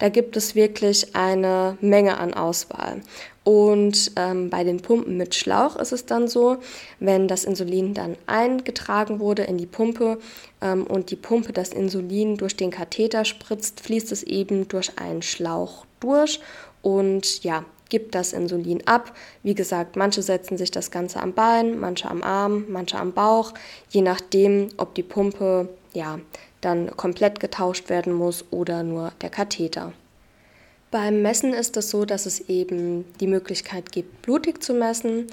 da 0.00 0.08
gibt 0.08 0.36
es 0.36 0.54
wirklich 0.54 1.14
eine 1.14 1.78
Menge 1.80 2.18
an 2.18 2.34
Auswahl. 2.34 3.02
Und 3.44 4.12
ähm, 4.16 4.50
bei 4.50 4.64
den 4.64 4.80
Pumpen 4.80 5.16
mit 5.16 5.34
Schlauch 5.34 5.76
ist 5.76 5.92
es 5.92 6.04
dann 6.06 6.28
so, 6.28 6.58
wenn 6.98 7.28
das 7.28 7.44
Insulin 7.44 7.94
dann 7.94 8.16
eingetragen 8.26 9.20
wurde 9.20 9.44
in 9.44 9.56
die 9.56 9.66
Pumpe 9.66 10.18
ähm, 10.60 10.86
und 10.86 11.10
die 11.10 11.16
Pumpe 11.16 11.52
das 11.52 11.70
Insulin 11.70 12.36
durch 12.36 12.56
den 12.56 12.70
Katheter 12.70 13.24
spritzt, 13.24 13.80
fließt 13.80 14.12
es 14.12 14.22
eben 14.22 14.68
durch 14.68 14.98
einen 14.98 15.22
Schlauch 15.22 15.86
durch 16.00 16.40
und 16.82 17.42
ja, 17.44 17.64
gibt 17.88 18.14
das 18.14 18.32
Insulin 18.32 18.86
ab. 18.86 19.14
Wie 19.42 19.54
gesagt, 19.54 19.96
manche 19.96 20.22
setzen 20.22 20.56
sich 20.56 20.70
das 20.70 20.90
Ganze 20.90 21.20
am 21.20 21.34
Bein, 21.34 21.78
manche 21.78 22.08
am 22.08 22.22
Arm, 22.22 22.64
manche 22.68 22.98
am 22.98 23.12
Bauch, 23.12 23.52
je 23.90 24.00
nachdem, 24.00 24.68
ob 24.76 24.94
die 24.94 25.02
Pumpe 25.02 25.68
ja 25.92 26.20
dann 26.60 26.96
komplett 26.96 27.40
getauscht 27.40 27.88
werden 27.88 28.12
muss 28.12 28.44
oder 28.50 28.82
nur 28.82 29.12
der 29.22 29.30
Katheter. 29.30 29.92
Beim 30.90 31.22
Messen 31.22 31.54
ist 31.54 31.76
es 31.76 31.90
so, 31.90 32.04
dass 32.04 32.26
es 32.26 32.48
eben 32.48 33.04
die 33.20 33.28
Möglichkeit 33.28 33.92
gibt, 33.92 34.22
blutig 34.22 34.62
zu 34.62 34.74
messen. 34.74 35.28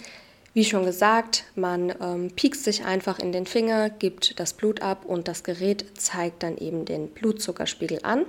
Wie 0.53 0.65
schon 0.65 0.85
gesagt, 0.85 1.45
man 1.55 1.93
ähm, 2.01 2.31
piekst 2.35 2.63
sich 2.63 2.85
einfach 2.85 3.19
in 3.19 3.31
den 3.31 3.45
Finger, 3.45 3.89
gibt 3.89 4.39
das 4.39 4.53
Blut 4.53 4.81
ab 4.81 5.05
und 5.05 5.27
das 5.27 5.43
Gerät 5.43 5.85
zeigt 5.97 6.43
dann 6.43 6.57
eben 6.57 6.85
den 6.85 7.09
Blutzuckerspiegel 7.09 7.99
an. 8.03 8.25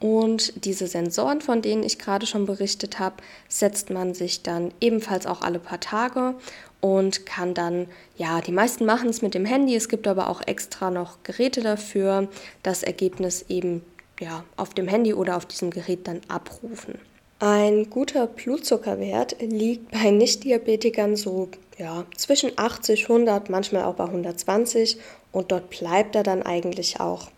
Und 0.00 0.64
diese 0.64 0.86
Sensoren, 0.86 1.42
von 1.42 1.60
denen 1.60 1.82
ich 1.82 1.98
gerade 1.98 2.26
schon 2.26 2.46
berichtet 2.46 2.98
habe, 2.98 3.16
setzt 3.48 3.90
man 3.90 4.14
sich 4.14 4.42
dann 4.42 4.72
ebenfalls 4.80 5.26
auch 5.26 5.42
alle 5.42 5.58
paar 5.58 5.80
Tage 5.80 6.34
und 6.80 7.26
kann 7.26 7.54
dann, 7.54 7.86
ja, 8.16 8.40
die 8.40 8.52
meisten 8.52 8.86
machen 8.86 9.10
es 9.10 9.22
mit 9.22 9.34
dem 9.34 9.44
Handy, 9.44 9.74
es 9.74 9.88
gibt 9.88 10.06
aber 10.06 10.28
auch 10.28 10.40
extra 10.46 10.90
noch 10.90 11.18
Geräte 11.22 11.60
dafür, 11.60 12.28
das 12.62 12.82
Ergebnis 12.82 13.44
eben 13.48 13.82
ja, 14.18 14.44
auf 14.56 14.74
dem 14.74 14.88
Handy 14.88 15.14
oder 15.14 15.36
auf 15.36 15.46
diesem 15.46 15.70
Gerät 15.70 16.06
dann 16.06 16.20
abrufen. 16.28 16.98
Ein 17.38 17.88
guter 17.88 18.26
Blutzuckerwert 18.26 19.36
liegt 19.40 19.90
bei 19.92 20.10
Nichtdiabetikern 20.10 21.16
so 21.16 21.48
ja, 21.78 22.04
zwischen 22.14 22.52
80, 22.56 23.04
100, 23.04 23.48
manchmal 23.48 23.84
auch 23.84 23.94
bei 23.94 24.04
120 24.04 24.98
und 25.32 25.50
dort 25.50 25.70
bleibt 25.70 26.14
er 26.14 26.22
dann 26.22 26.42
eigentlich 26.42 27.00
auch. 27.00 27.30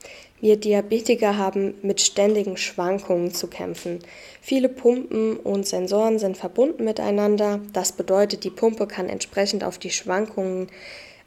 Wir 0.42 0.56
Diabetiker 0.56 1.38
haben 1.38 1.74
mit 1.82 2.00
ständigen 2.00 2.56
Schwankungen 2.56 3.32
zu 3.32 3.46
kämpfen. 3.46 4.00
Viele 4.40 4.68
Pumpen 4.68 5.36
und 5.36 5.68
Sensoren 5.68 6.18
sind 6.18 6.36
verbunden 6.36 6.82
miteinander. 6.82 7.60
Das 7.72 7.92
bedeutet, 7.92 8.42
die 8.42 8.50
Pumpe 8.50 8.88
kann 8.88 9.08
entsprechend 9.08 9.62
auf 9.62 9.78
die 9.78 9.92
Schwankungen 9.92 10.66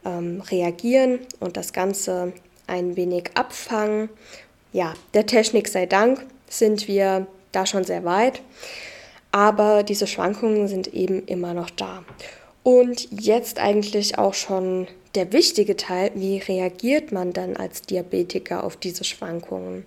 ähm, 0.03 0.43
reagieren 0.51 1.19
und 1.39 1.55
das 1.55 1.71
Ganze 1.71 2.33
ein 2.67 2.97
wenig 2.97 3.29
abfangen. 3.35 4.09
Ja, 4.73 4.93
der 5.13 5.25
Technik 5.25 5.69
sei 5.69 5.85
Dank 5.85 6.25
sind 6.49 6.89
wir 6.89 7.25
da 7.53 7.65
schon 7.65 7.85
sehr 7.85 8.03
weit, 8.03 8.41
aber 9.31 9.83
diese 9.83 10.07
Schwankungen 10.07 10.67
sind 10.67 10.93
eben 10.93 11.25
immer 11.25 11.53
noch 11.53 11.69
da. 11.69 12.03
Und 12.63 13.07
jetzt 13.11 13.59
eigentlich 13.59 14.17
auch 14.17 14.33
schon 14.33 14.87
der 15.15 15.33
wichtige 15.33 15.75
Teil, 15.75 16.11
wie 16.15 16.37
reagiert 16.37 17.11
man 17.11 17.33
dann 17.33 17.55
als 17.55 17.81
Diabetiker 17.81 18.63
auf 18.63 18.77
diese 18.77 19.03
Schwankungen? 19.03 19.85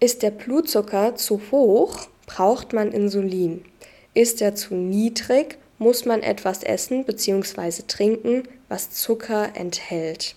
Ist 0.00 0.22
der 0.22 0.30
Blutzucker 0.30 1.16
zu 1.16 1.40
hoch, 1.50 2.08
braucht 2.26 2.72
man 2.72 2.92
Insulin. 2.92 3.64
Ist 4.14 4.42
er 4.42 4.54
zu 4.54 4.74
niedrig, 4.74 5.58
muss 5.78 6.04
man 6.04 6.22
etwas 6.22 6.62
essen 6.62 7.04
bzw. 7.04 7.82
trinken, 7.86 8.44
was 8.68 8.90
Zucker 8.90 9.50
enthält. 9.54 10.34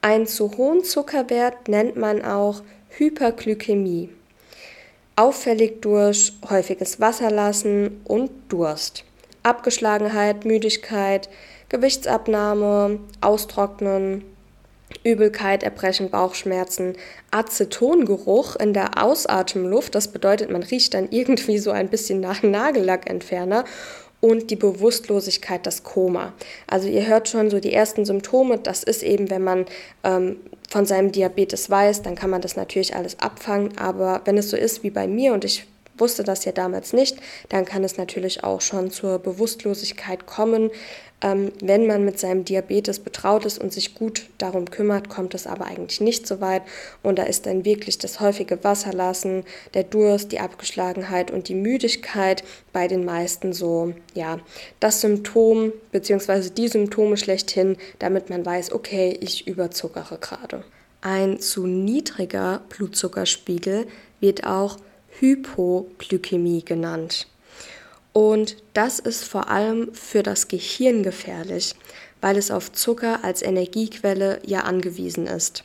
Einen 0.00 0.26
zu 0.26 0.56
hohen 0.56 0.84
Zuckerwert 0.84 1.68
nennt 1.68 1.96
man 1.96 2.24
auch 2.24 2.62
Hyperglykämie. 2.90 4.10
Auffällig 5.16 5.82
durch 5.82 6.32
häufiges 6.48 7.00
Wasserlassen 7.00 8.00
und 8.04 8.30
Durst. 8.48 9.04
Abgeschlagenheit, 9.42 10.44
Müdigkeit, 10.44 11.28
Gewichtsabnahme, 11.68 12.98
Austrocknen, 13.20 14.24
Übelkeit, 15.04 15.62
Erbrechen, 15.62 16.10
Bauchschmerzen, 16.10 16.94
Acetongeruch 17.30 18.56
in 18.56 18.72
der 18.72 19.02
Ausatemluft, 19.02 19.94
das 19.94 20.08
bedeutet, 20.08 20.50
man 20.50 20.62
riecht 20.62 20.94
dann 20.94 21.08
irgendwie 21.10 21.58
so 21.58 21.70
ein 21.70 21.88
bisschen 21.88 22.20
nach 22.20 22.42
Nagellackentferner 22.42 23.64
und 24.20 24.50
die 24.50 24.56
Bewusstlosigkeit, 24.56 25.64
das 25.66 25.84
Koma. 25.84 26.32
Also 26.66 26.88
ihr 26.88 27.06
hört 27.06 27.28
schon 27.28 27.50
so 27.50 27.60
die 27.60 27.72
ersten 27.72 28.04
Symptome, 28.04 28.58
das 28.58 28.82
ist 28.82 29.02
eben, 29.02 29.30
wenn 29.30 29.44
man 29.44 29.66
ähm, 30.04 30.36
von 30.68 30.86
seinem 30.86 31.12
Diabetes 31.12 31.70
weiß, 31.70 32.02
dann 32.02 32.14
kann 32.14 32.30
man 32.30 32.40
das 32.40 32.56
natürlich 32.56 32.96
alles 32.96 33.18
abfangen, 33.20 33.78
aber 33.78 34.22
wenn 34.24 34.38
es 34.38 34.50
so 34.50 34.56
ist 34.56 34.82
wie 34.82 34.90
bei 34.90 35.06
mir 35.06 35.34
und 35.34 35.44
ich 35.44 35.66
wusste 35.98 36.24
das 36.24 36.44
ja 36.44 36.52
damals 36.52 36.92
nicht, 36.92 37.16
dann 37.48 37.64
kann 37.64 37.84
es 37.84 37.96
natürlich 37.96 38.44
auch 38.44 38.60
schon 38.60 38.90
zur 38.90 39.18
Bewusstlosigkeit 39.18 40.26
kommen. 40.26 40.70
Ähm, 41.20 41.50
wenn 41.60 41.86
man 41.86 42.04
mit 42.04 42.20
seinem 42.20 42.44
Diabetes 42.44 43.00
betraut 43.00 43.44
ist 43.44 43.58
und 43.58 43.72
sich 43.72 43.94
gut 43.94 44.28
darum 44.38 44.70
kümmert, 44.70 45.08
kommt 45.08 45.34
es 45.34 45.48
aber 45.48 45.66
eigentlich 45.66 46.00
nicht 46.00 46.28
so 46.28 46.40
weit. 46.40 46.62
Und 47.02 47.18
da 47.18 47.24
ist 47.24 47.46
dann 47.46 47.64
wirklich 47.64 47.98
das 47.98 48.20
häufige 48.20 48.62
Wasserlassen, 48.62 49.42
der 49.74 49.82
Durst, 49.82 50.30
die 50.30 50.38
Abgeschlagenheit 50.38 51.32
und 51.32 51.48
die 51.48 51.56
Müdigkeit 51.56 52.44
bei 52.72 52.86
den 52.86 53.04
meisten 53.04 53.52
so, 53.52 53.94
ja, 54.14 54.38
das 54.78 55.00
Symptom 55.00 55.72
bzw. 55.90 56.50
die 56.50 56.68
Symptome 56.68 57.16
schlechthin, 57.16 57.76
damit 57.98 58.30
man 58.30 58.46
weiß, 58.46 58.70
okay, 58.70 59.18
ich 59.20 59.48
überzuckere 59.48 60.18
gerade. 60.18 60.62
Ein 61.00 61.40
zu 61.40 61.66
niedriger 61.66 62.62
Blutzuckerspiegel 62.68 63.86
wird 64.20 64.44
auch 64.44 64.78
Hypoglykämie 65.20 66.64
genannt. 66.64 67.26
Und 68.12 68.56
das 68.74 68.98
ist 68.98 69.24
vor 69.24 69.48
allem 69.48 69.94
für 69.94 70.22
das 70.22 70.48
Gehirn 70.48 71.02
gefährlich, 71.02 71.74
weil 72.20 72.36
es 72.36 72.50
auf 72.50 72.72
Zucker 72.72 73.24
als 73.24 73.42
Energiequelle 73.42 74.40
ja 74.44 74.60
angewiesen 74.60 75.26
ist. 75.26 75.64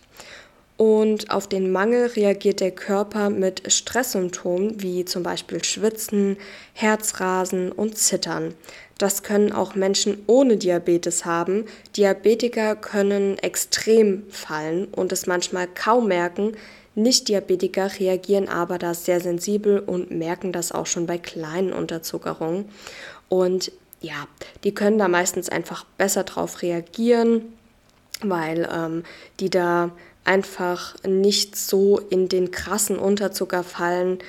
Und 0.75 1.29
auf 1.29 1.47
den 1.47 1.71
Mangel 1.71 2.07
reagiert 2.07 2.59
der 2.59 2.71
Körper 2.71 3.29
mit 3.29 3.71
Stresssymptomen 3.71 4.81
wie 4.81 5.05
zum 5.05 5.21
Beispiel 5.23 5.63
Schwitzen, 5.63 6.37
Herzrasen 6.73 7.71
und 7.71 7.97
Zittern. 7.97 8.55
Das 8.97 9.23
können 9.23 9.51
auch 9.51 9.75
Menschen 9.75 10.23
ohne 10.27 10.57
Diabetes 10.57 11.25
haben. 11.25 11.65
Diabetiker 11.95 12.75
können 12.75 13.37
extrem 13.39 14.23
fallen 14.29 14.85
und 14.85 15.11
es 15.11 15.27
manchmal 15.27 15.67
kaum 15.67 16.07
merken. 16.07 16.53
Nicht-Diabetiker 16.95 17.99
reagieren 17.99 18.49
aber 18.49 18.77
da 18.77 18.93
sehr 18.93 19.19
sensibel 19.19 19.79
und 19.79 20.11
merken 20.11 20.51
das 20.51 20.71
auch 20.71 20.85
schon 20.85 21.07
bei 21.07 21.17
kleinen 21.17 21.73
Unterzuckerungen. 21.73 22.65
Und 23.29 23.71
ja, 24.01 24.27
die 24.63 24.73
können 24.73 24.99
da 24.99 25.07
meistens 25.07 25.49
einfach 25.49 25.85
besser 25.97 26.23
drauf 26.23 26.61
reagieren, 26.61 27.53
weil 28.21 28.69
ähm, 28.71 29.03
die 29.39 29.49
da 29.49 29.91
einfach 30.25 30.95
nicht 31.05 31.55
so 31.55 31.99
in 31.99 32.29
den 32.29 32.51
krassen 32.51 32.97
Unterzucker 32.97 33.63
fallen. 33.63 34.19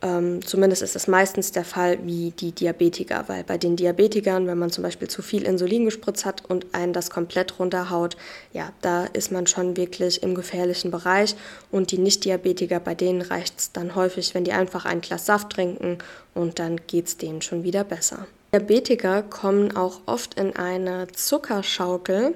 Ähm, 0.00 0.44
zumindest 0.46 0.82
ist 0.82 0.94
es 0.94 1.08
meistens 1.08 1.50
der 1.50 1.64
Fall 1.64 1.98
wie 2.04 2.30
die 2.30 2.52
Diabetiker, 2.52 3.24
weil 3.26 3.42
bei 3.42 3.58
den 3.58 3.74
Diabetikern, 3.74 4.46
wenn 4.46 4.58
man 4.58 4.70
zum 4.70 4.84
Beispiel 4.84 5.08
zu 5.08 5.22
viel 5.22 5.42
Insulin 5.42 5.86
gespritzt 5.86 6.24
hat 6.24 6.44
und 6.48 6.66
einen 6.72 6.92
das 6.92 7.10
komplett 7.10 7.58
runterhaut, 7.58 8.16
ja, 8.52 8.72
da 8.80 9.04
ist 9.04 9.32
man 9.32 9.48
schon 9.48 9.76
wirklich 9.76 10.22
im 10.22 10.36
gefährlichen 10.36 10.92
Bereich. 10.92 11.34
Und 11.72 11.90
die 11.90 11.98
Nicht-Diabetiker, 11.98 12.78
bei 12.78 12.94
denen 12.94 13.22
reicht 13.22 13.58
es 13.58 13.72
dann 13.72 13.96
häufig, 13.96 14.34
wenn 14.34 14.44
die 14.44 14.52
einfach 14.52 14.84
ein 14.84 15.00
Glas 15.00 15.26
Saft 15.26 15.50
trinken 15.50 15.98
und 16.34 16.60
dann 16.60 16.80
geht 16.86 17.08
es 17.08 17.16
denen 17.16 17.42
schon 17.42 17.64
wieder 17.64 17.82
besser. 17.82 18.26
Diabetiker 18.52 19.22
kommen 19.22 19.76
auch 19.76 20.00
oft 20.06 20.34
in 20.34 20.54
eine 20.54 21.08
Zuckerschaukel, 21.08 22.34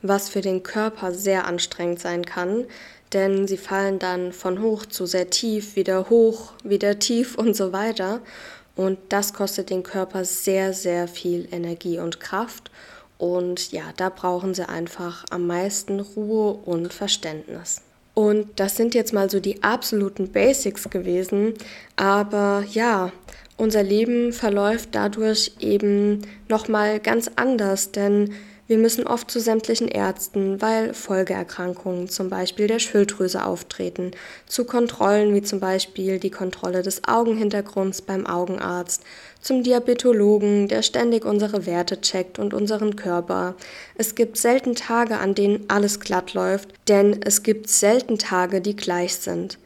was 0.00 0.30
für 0.30 0.40
den 0.40 0.62
Körper 0.62 1.12
sehr 1.12 1.46
anstrengend 1.46 2.00
sein 2.00 2.24
kann, 2.24 2.64
denn 3.12 3.46
sie 3.46 3.56
fallen 3.56 3.98
dann 3.98 4.32
von 4.32 4.62
hoch 4.62 4.86
zu 4.86 5.06
sehr 5.06 5.30
tief, 5.30 5.76
wieder 5.76 6.10
hoch, 6.10 6.52
wieder 6.64 6.98
tief 6.98 7.34
und 7.38 7.54
so 7.54 7.72
weiter. 7.72 8.20
Und 8.74 8.98
das 9.10 9.34
kostet 9.34 9.70
den 9.70 9.82
Körper 9.82 10.24
sehr, 10.24 10.72
sehr 10.72 11.06
viel 11.08 11.46
Energie 11.50 11.98
und 11.98 12.20
Kraft. 12.20 12.70
Und 13.18 13.70
ja, 13.70 13.84
da 13.96 14.08
brauchen 14.08 14.54
sie 14.54 14.68
einfach 14.68 15.24
am 15.30 15.46
meisten 15.46 16.00
Ruhe 16.00 16.54
und 16.64 16.92
Verständnis. 16.92 17.82
Und 18.14 18.48
das 18.56 18.76
sind 18.76 18.94
jetzt 18.94 19.12
mal 19.12 19.30
so 19.30 19.40
die 19.40 19.62
absoluten 19.62 20.32
Basics 20.32 20.90
gewesen. 20.90 21.54
Aber 21.96 22.64
ja, 22.70 23.12
unser 23.56 23.82
Leben 23.82 24.32
verläuft 24.32 24.90
dadurch 24.92 25.52
eben 25.60 26.22
nochmal 26.48 27.00
ganz 27.00 27.30
anders, 27.36 27.92
denn 27.92 28.34
wir 28.68 28.78
müssen 28.78 29.06
oft 29.06 29.30
zu 29.30 29.40
sämtlichen 29.40 29.88
Ärzten, 29.88 30.62
weil 30.62 30.94
Folgeerkrankungen 30.94 32.08
zum 32.08 32.30
Beispiel 32.30 32.68
der 32.68 32.78
Schilddrüse 32.78 33.44
auftreten, 33.44 34.12
zu 34.46 34.64
Kontrollen 34.64 35.34
wie 35.34 35.42
zum 35.42 35.58
Beispiel 35.58 36.18
die 36.20 36.30
Kontrolle 36.30 36.82
des 36.82 37.02
Augenhintergrunds 37.04 38.02
beim 38.02 38.26
Augenarzt, 38.26 39.02
zum 39.40 39.64
Diabetologen, 39.64 40.68
der 40.68 40.82
ständig 40.82 41.24
unsere 41.24 41.66
Werte 41.66 42.00
checkt 42.00 42.38
und 42.38 42.54
unseren 42.54 42.94
Körper. 42.94 43.56
Es 43.96 44.14
gibt 44.14 44.36
selten 44.36 44.76
Tage, 44.76 45.18
an 45.18 45.34
denen 45.34 45.64
alles 45.68 45.98
glatt 45.98 46.32
läuft, 46.32 46.68
denn 46.88 47.20
es 47.22 47.42
gibt 47.42 47.68
selten 47.68 48.16
Tage, 48.18 48.60
die 48.60 48.76
gleich 48.76 49.16
sind. 49.16 49.58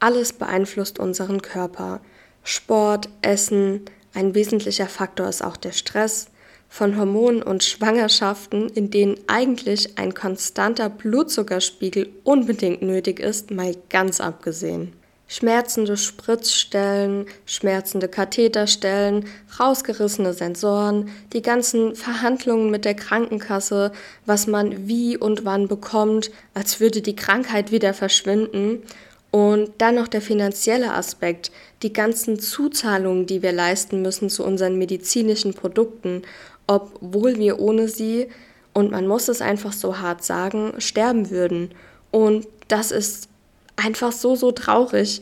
Alles 0.00 0.32
beeinflusst 0.32 0.98
unseren 0.98 1.40
Körper. 1.40 2.00
Sport, 2.42 3.08
Essen, 3.22 3.84
ein 4.12 4.34
wesentlicher 4.34 4.86
Faktor 4.86 5.28
ist 5.28 5.44
auch 5.44 5.56
der 5.56 5.72
Stress, 5.72 6.26
von 6.70 6.96
Hormonen 6.96 7.42
und 7.42 7.64
Schwangerschaften, 7.64 8.68
in 8.68 8.90
denen 8.90 9.16
eigentlich 9.26 9.98
ein 9.98 10.14
konstanter 10.14 10.88
Blutzuckerspiegel 10.88 12.08
unbedingt 12.22 12.80
nötig 12.80 13.18
ist, 13.18 13.50
mal 13.50 13.74
ganz 13.90 14.20
abgesehen. 14.20 14.92
Schmerzende 15.26 15.96
Spritzstellen, 15.96 17.26
schmerzende 17.44 18.08
Katheterstellen, 18.08 19.26
rausgerissene 19.58 20.32
Sensoren, 20.32 21.10
die 21.32 21.42
ganzen 21.42 21.94
Verhandlungen 21.94 22.70
mit 22.70 22.84
der 22.84 22.94
Krankenkasse, 22.94 23.92
was 24.26 24.46
man 24.46 24.88
wie 24.88 25.16
und 25.16 25.44
wann 25.44 25.68
bekommt, 25.68 26.30
als 26.54 26.80
würde 26.80 27.02
die 27.02 27.16
Krankheit 27.16 27.72
wieder 27.72 27.94
verschwinden. 27.94 28.82
Und 29.30 29.70
dann 29.78 29.94
noch 29.94 30.08
der 30.08 30.20
finanzielle 30.20 30.92
Aspekt, 30.92 31.52
die 31.82 31.92
ganzen 31.92 32.40
Zuzahlungen, 32.40 33.26
die 33.26 33.42
wir 33.42 33.52
leisten 33.52 34.02
müssen 34.02 34.28
zu 34.28 34.44
unseren 34.44 34.76
medizinischen 34.76 35.54
Produkten 35.54 36.22
obwohl 36.70 37.36
wir 37.36 37.58
ohne 37.58 37.88
sie, 37.88 38.28
und 38.72 38.92
man 38.92 39.08
muss 39.08 39.26
es 39.26 39.42
einfach 39.42 39.72
so 39.72 39.98
hart 39.98 40.22
sagen, 40.22 40.74
sterben 40.78 41.30
würden. 41.30 41.72
Und 42.12 42.46
das 42.68 42.92
ist 42.92 43.28
einfach 43.74 44.12
so, 44.12 44.36
so 44.36 44.52
traurig. 44.52 45.20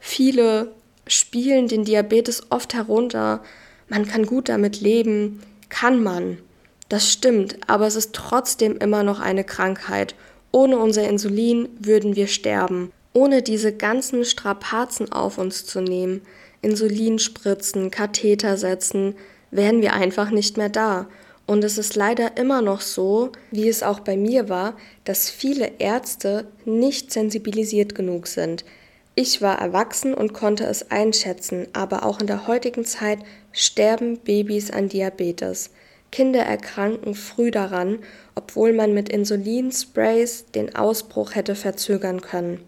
Viele 0.00 0.72
spielen 1.06 1.68
den 1.68 1.84
Diabetes 1.84 2.50
oft 2.50 2.74
herunter. 2.74 3.44
Man 3.88 4.08
kann 4.08 4.26
gut 4.26 4.48
damit 4.48 4.80
leben, 4.80 5.40
kann 5.68 6.02
man. 6.02 6.38
Das 6.88 7.08
stimmt, 7.08 7.58
aber 7.68 7.86
es 7.86 7.94
ist 7.94 8.12
trotzdem 8.12 8.76
immer 8.78 9.04
noch 9.04 9.20
eine 9.20 9.44
Krankheit. 9.44 10.16
Ohne 10.50 10.78
unser 10.78 11.08
Insulin 11.08 11.68
würden 11.78 12.16
wir 12.16 12.26
sterben. 12.26 12.90
Ohne 13.12 13.42
diese 13.42 13.72
ganzen 13.72 14.24
Strapazen 14.24 15.12
auf 15.12 15.38
uns 15.38 15.64
zu 15.64 15.80
nehmen, 15.80 16.22
Insulin 16.60 17.20
spritzen, 17.20 17.92
Katheter 17.92 18.56
setzen, 18.56 19.14
wären 19.50 19.82
wir 19.82 19.92
einfach 19.94 20.30
nicht 20.30 20.56
mehr 20.56 20.68
da. 20.68 21.06
Und 21.46 21.64
es 21.64 21.78
ist 21.78 21.96
leider 21.96 22.36
immer 22.36 22.60
noch 22.60 22.82
so, 22.82 23.32
wie 23.50 23.68
es 23.68 23.82
auch 23.82 24.00
bei 24.00 24.16
mir 24.16 24.48
war, 24.48 24.76
dass 25.04 25.30
viele 25.30 25.72
Ärzte 25.78 26.46
nicht 26.66 27.10
sensibilisiert 27.10 27.94
genug 27.94 28.26
sind. 28.26 28.64
Ich 29.14 29.40
war 29.42 29.58
erwachsen 29.58 30.14
und 30.14 30.32
konnte 30.34 30.64
es 30.64 30.90
einschätzen, 30.90 31.66
aber 31.72 32.04
auch 32.04 32.20
in 32.20 32.26
der 32.26 32.46
heutigen 32.46 32.84
Zeit 32.84 33.18
sterben 33.52 34.18
Babys 34.18 34.70
an 34.70 34.88
Diabetes. 34.88 35.70
Kinder 36.12 36.40
erkranken 36.40 37.14
früh 37.14 37.50
daran, 37.50 37.98
obwohl 38.34 38.72
man 38.72 38.94
mit 38.94 39.08
Insulinsprays 39.08 40.46
den 40.54 40.76
Ausbruch 40.76 41.34
hätte 41.34 41.54
verzögern 41.54 42.20
können. 42.20 42.60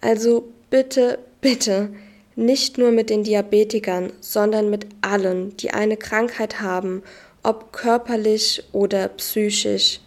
Also 0.00 0.52
bitte, 0.70 1.18
bitte, 1.40 1.90
nicht 2.36 2.78
nur 2.78 2.90
mit 2.90 3.10
den 3.10 3.24
Diabetikern, 3.24 4.12
sondern 4.20 4.70
mit 4.70 4.86
allen, 5.00 5.56
die 5.56 5.70
eine 5.70 5.96
Krankheit 5.96 6.60
haben, 6.60 7.02
ob 7.42 7.72
körperlich 7.72 8.64
oder 8.72 9.08
psychisch. 9.08 10.00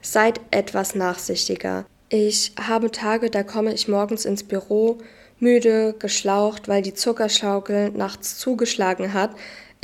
Seid 0.00 0.40
etwas 0.50 0.94
nachsichtiger. 0.94 1.86
Ich 2.08 2.52
habe 2.60 2.90
Tage, 2.90 3.30
da 3.30 3.42
komme 3.42 3.72
ich 3.72 3.88
morgens 3.88 4.24
ins 4.24 4.42
Büro, 4.42 4.98
müde, 5.38 5.94
geschlaucht, 5.98 6.68
weil 6.68 6.82
die 6.82 6.94
Zuckerschaukel 6.94 7.90
nachts 7.90 8.38
zugeschlagen 8.38 9.12
hat, 9.12 9.30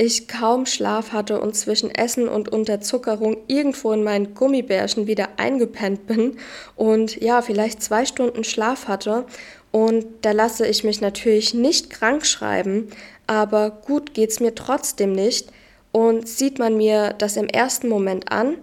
ich 0.01 0.29
kaum 0.29 0.65
Schlaf 0.65 1.11
hatte 1.11 1.41
und 1.41 1.57
zwischen 1.57 1.93
Essen 1.93 2.29
und 2.29 2.47
Unterzuckerung 2.47 3.35
irgendwo 3.47 3.91
in 3.91 4.01
meinen 4.01 4.33
Gummibärchen 4.33 5.07
wieder 5.07 5.27
eingepennt 5.35 6.07
bin 6.07 6.37
und 6.77 7.21
ja, 7.21 7.41
vielleicht 7.41 7.83
zwei 7.83 8.05
Stunden 8.05 8.45
Schlaf 8.45 8.87
hatte 8.87 9.25
und 9.71 10.05
da 10.21 10.31
lasse 10.31 10.65
ich 10.65 10.83
mich 10.83 11.01
natürlich 11.01 11.53
nicht 11.53 11.89
krank 11.89 12.25
schreiben, 12.25 12.89
aber 13.27 13.69
gut 13.69 14.13
geht's 14.13 14.39
mir 14.39 14.55
trotzdem 14.55 15.11
nicht. 15.11 15.51
Und 15.91 16.27
sieht 16.27 16.59
man 16.59 16.77
mir 16.77 17.13
das 17.17 17.37
im 17.37 17.47
ersten 17.47 17.89
Moment 17.89 18.31
an? 18.31 18.57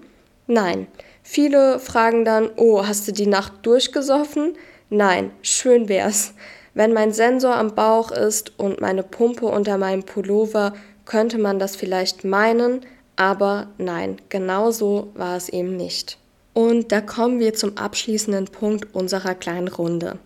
Nein. 0.47 0.87
Viele 1.23 1.81
fragen 1.81 2.25
dann, 2.25 2.51
oh, 2.57 2.87
hast 2.87 3.09
du 3.09 3.13
die 3.13 3.27
Nacht 3.27 3.53
durchgesoffen? 3.63 4.57
Nein, 4.91 5.33
schön 5.43 5.89
wär's. 5.89 6.35
Wenn 6.75 6.93
mein 6.93 7.13
Sensor 7.13 7.57
am 7.57 7.75
Bauch 7.75 8.13
ist 8.13 8.59
und 8.59 8.81
meine 8.81 9.03
Pumpe 9.03 9.47
unter 9.47 9.77
meinem 9.79 10.05
Pullover, 10.05 10.75
könnte 11.05 11.39
man 11.39 11.59
das 11.59 11.75
vielleicht 11.75 12.25
meinen, 12.25 12.85
aber 13.17 13.69
nein, 13.79 14.21
genau 14.29 14.71
so 14.71 15.11
war 15.15 15.37
es 15.37 15.49
eben 15.49 15.77
nicht. 15.77 16.19
Und 16.53 16.93
da 16.93 17.01
kommen 17.01 17.41
wir 17.41 17.55
zum 17.55 17.77
abschließenden 17.77 18.47
Punkt 18.47 18.95
unserer 18.95 19.35
kleinen 19.35 19.69
Runde. 19.69 20.19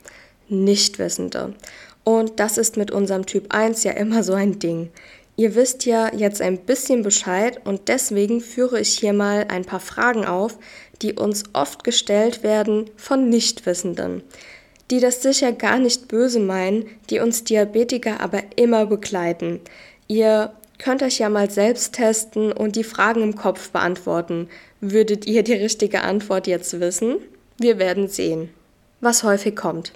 Nichtwissende. 0.50 1.54
Und 2.04 2.40
das 2.40 2.58
ist 2.58 2.76
mit 2.76 2.90
unserem 2.90 3.26
Typ 3.26 3.54
1 3.54 3.84
ja 3.84 3.92
immer 3.92 4.22
so 4.22 4.34
ein 4.34 4.58
Ding. 4.58 4.90
Ihr 5.36 5.54
wisst 5.54 5.86
ja 5.86 6.14
jetzt 6.14 6.42
ein 6.42 6.58
bisschen 6.58 7.02
Bescheid 7.02 7.60
und 7.64 7.88
deswegen 7.88 8.40
führe 8.40 8.80
ich 8.80 8.98
hier 8.98 9.12
mal 9.12 9.46
ein 9.48 9.64
paar 9.64 9.80
Fragen 9.80 10.26
auf, 10.26 10.58
die 11.00 11.14
uns 11.14 11.44
oft 11.54 11.82
gestellt 11.82 12.42
werden 12.42 12.90
von 12.96 13.30
Nichtwissenden, 13.30 14.22
die 14.90 15.00
das 15.00 15.22
sicher 15.22 15.52
gar 15.52 15.78
nicht 15.78 16.08
böse 16.08 16.40
meinen, 16.40 16.84
die 17.08 17.20
uns 17.20 17.44
Diabetiker 17.44 18.20
aber 18.20 18.42
immer 18.56 18.84
begleiten. 18.84 19.60
Ihr 20.08 20.52
könnt 20.76 21.02
euch 21.02 21.18
ja 21.18 21.28
mal 21.28 21.50
selbst 21.50 21.94
testen 21.94 22.52
und 22.52 22.76
die 22.76 22.84
Fragen 22.84 23.22
im 23.22 23.34
Kopf 23.34 23.70
beantworten. 23.70 24.48
Würdet 24.80 25.26
ihr 25.26 25.42
die 25.42 25.54
richtige 25.54 26.02
Antwort 26.02 26.46
jetzt 26.46 26.80
wissen? 26.80 27.16
Wir 27.58 27.78
werden 27.78 28.08
sehen. 28.08 28.50
Was 29.00 29.22
häufig 29.22 29.56
kommt. 29.56 29.92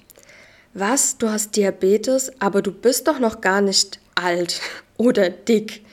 Was, 0.77 1.19
du 1.19 1.31
hast 1.31 1.55
Diabetes, 1.55 2.33
aber 2.41 2.61
du 2.61 2.73
bist 2.73 3.07
doch 3.07 3.21
noch 3.21 3.41
gar 3.41 3.61
nicht 3.61 4.01
alt 4.17 4.61
oder 4.97 5.31
dick. 5.31 5.85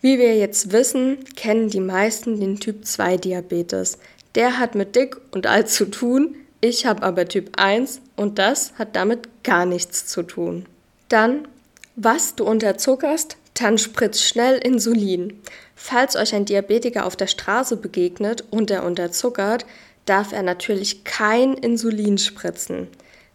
Wie 0.00 0.18
wir 0.18 0.36
jetzt 0.36 0.70
wissen, 0.70 1.24
kennen 1.34 1.68
die 1.68 1.80
meisten 1.80 2.38
den 2.38 2.60
Typ 2.60 2.86
2 2.86 3.16
Diabetes. 3.16 3.98
Der 4.36 4.60
hat 4.60 4.76
mit 4.76 4.94
dick 4.94 5.16
und 5.32 5.48
alt 5.48 5.68
zu 5.68 5.86
tun, 5.86 6.36
ich 6.60 6.86
habe 6.86 7.02
aber 7.02 7.26
Typ 7.26 7.50
1 7.56 8.00
und 8.14 8.38
das 8.38 8.72
hat 8.78 8.94
damit 8.94 9.28
gar 9.42 9.66
nichts 9.66 10.06
zu 10.06 10.22
tun. 10.22 10.66
Dann, 11.08 11.48
was 11.96 12.36
du 12.36 12.44
unterzuckerst, 12.44 13.36
dann 13.54 13.76
spritzt 13.76 14.22
schnell 14.22 14.58
Insulin. 14.58 15.42
Falls 15.74 16.14
euch 16.14 16.32
ein 16.32 16.44
Diabetiker 16.44 17.06
auf 17.06 17.16
der 17.16 17.26
Straße 17.26 17.76
begegnet 17.76 18.44
und 18.50 18.70
er 18.70 18.84
unterzuckert, 18.84 19.66
darf 20.06 20.32
er 20.32 20.44
natürlich 20.44 21.02
kein 21.02 21.54
Insulin 21.54 22.18
spritzen. 22.18 22.86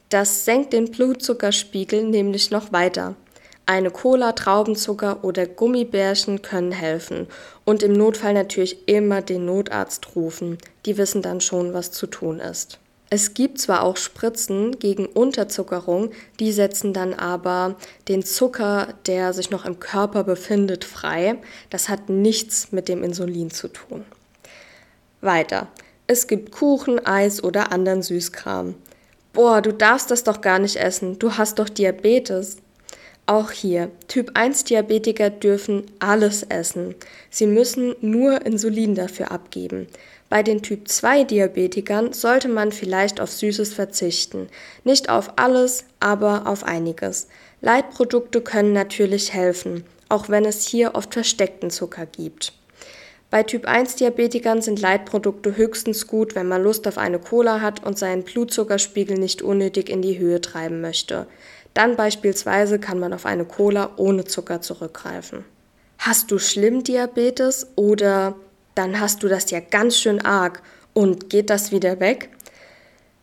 Das 0.10 0.46
senkt 0.46 0.74
den 0.74 0.89
Blutzuckerspiegel 0.91 2.04
nämlich 2.04 2.50
noch 2.50 2.72
weiter. 2.72 3.15
Eine 3.65 3.91
Cola, 3.91 4.32
Traubenzucker 4.32 5.26
oder 5.26 5.46
Gummibärchen 5.46 6.41
können 6.41 6.72
helfen 6.72 7.28
und 7.65 7.84
im 7.84 7.91
Notfall 7.91 8.34
natürlich 8.34 8.88
immer 8.88 9.22
den 9.22 9.46
Notarzt 9.46 10.15
rufen. 10.15 10.58
Die 10.86 10.98
wissen 10.98 11.22
dann 11.22 11.41
schon, 11.41 11.74
was 11.74 11.91
zu 11.91 12.08
tun 12.08 12.39
ist. 12.39 12.80
Es 13.10 13.34
gibt 13.34 13.60
zwar 13.60 13.84
auch 13.84 13.98
Spritzen 13.98 14.80
gegen 14.80 15.06
Unterzuckerung, 15.06 16.12
die 16.39 16.54
setzen 16.54 16.93
dann 16.93 17.13
aber 17.13 17.76
den 18.08 18.24
Zucker, 18.24 18.93
der 19.06 19.34
sich 19.34 19.50
noch 19.50 19.65
im 19.65 19.80
Körper 19.80 20.24
befindet, 20.24 20.86
frei. 20.86 21.38
Das 21.70 21.89
hat 21.89 22.08
nichts 22.08 22.72
mit 22.72 22.88
dem 22.88 23.04
Insulin 23.04 23.50
zu 23.50 23.70
tun. 23.70 24.06
Weiter. 25.20 25.67
Es 26.06 26.28
gibt 26.28 26.52
Kuchen, 26.52 27.06
Eis 27.06 27.43
oder 27.43 27.74
anderen 27.74 28.02
Süßkram. 28.02 28.76
Boah, 29.38 29.62
du 29.62 29.71
darfst 29.71 30.10
das 30.10 30.23
doch 30.23 30.41
gar 30.41 30.58
nicht 30.58 30.78
essen, 30.78 31.19
du 31.19 31.38
hast 31.38 31.60
doch 31.60 31.69
Diabetes. 31.69 32.58
Auch 33.28 33.52
hier, 33.52 33.91
Typ 34.08 34.32
1 34.34 34.63
Diabetiker 34.63 35.30
dürfen 35.30 35.84
alles 36.00 36.41
essen. 36.41 36.95
Sie 37.30 37.45
müssen 37.45 37.95
nur 38.02 38.43
Insulin 38.47 38.95
dafür 38.95 39.30
abgeben. 39.30 39.86
Bei 40.28 40.41
den 40.41 40.63
Typ 40.63 40.88
2 40.88 41.26
Diabetikern 41.26 42.13
sollte 42.13 42.47
man 42.47 42.71
vielleicht 42.71 43.21
auf 43.21 43.32
Süßes 43.32 43.76
verzichten. 43.76 44.50
Nicht 44.84 45.08
auf 45.08 45.34
alles, 45.36 45.86
aber 46.00 46.47
auf 46.47 46.63
einiges. 46.63 47.28
Leitprodukte 47.62 48.41
können 48.41 48.73
natürlich 48.73 49.34
helfen, 49.34 49.84
auch 50.10 50.30
wenn 50.30 50.45
es 50.45 50.65
hier 50.65 50.95
oft 50.95 51.13
versteckten 51.13 51.69
Zucker 51.69 52.08
gibt. 52.08 52.54
Bei 53.30 53.44
Typ 53.44 53.66
1 53.66 53.96
Diabetikern 53.96 54.62
sind 54.62 54.80
Leitprodukte 54.80 55.58
höchstens 55.58 56.08
gut, 56.08 56.34
wenn 56.36 56.48
man 56.48 56.63
Lust 56.63 56.88
auf 56.88 56.98
eine 56.98 57.20
Cola 57.20 57.60
hat 57.60 57.86
und 57.86 57.98
seinen 58.00 58.24
Blutzuckerspiegel 58.24 59.18
nicht 59.18 59.42
unnötig 59.42 59.90
in 59.90 60.02
die 60.02 60.18
Höhe 60.18 60.40
treiben 60.40 60.80
möchte. 60.80 61.28
Dann 61.74 61.98
beispielsweise 61.98 62.80
kann 62.80 63.00
man 63.00 63.13
auf 63.13 63.26
eine 63.26 63.44
Cola 63.44 63.92
ohne 63.98 64.24
Zucker 64.24 64.62
zurückgreifen. 64.62 65.44
Hast 65.98 66.32
du 66.32 66.40
Schlimmdiabetes 66.40 67.68
oder 67.76 68.36
dann 68.76 69.00
hast 69.00 69.24
du 69.24 69.28
das 69.28 69.52
ja 69.52 69.60
ganz 69.60 69.98
schön 69.98 70.22
arg. 70.24 70.62
Und 70.94 71.30
geht 71.30 71.50
das 71.50 71.72
wieder 71.72 72.00
weg? 72.00 72.30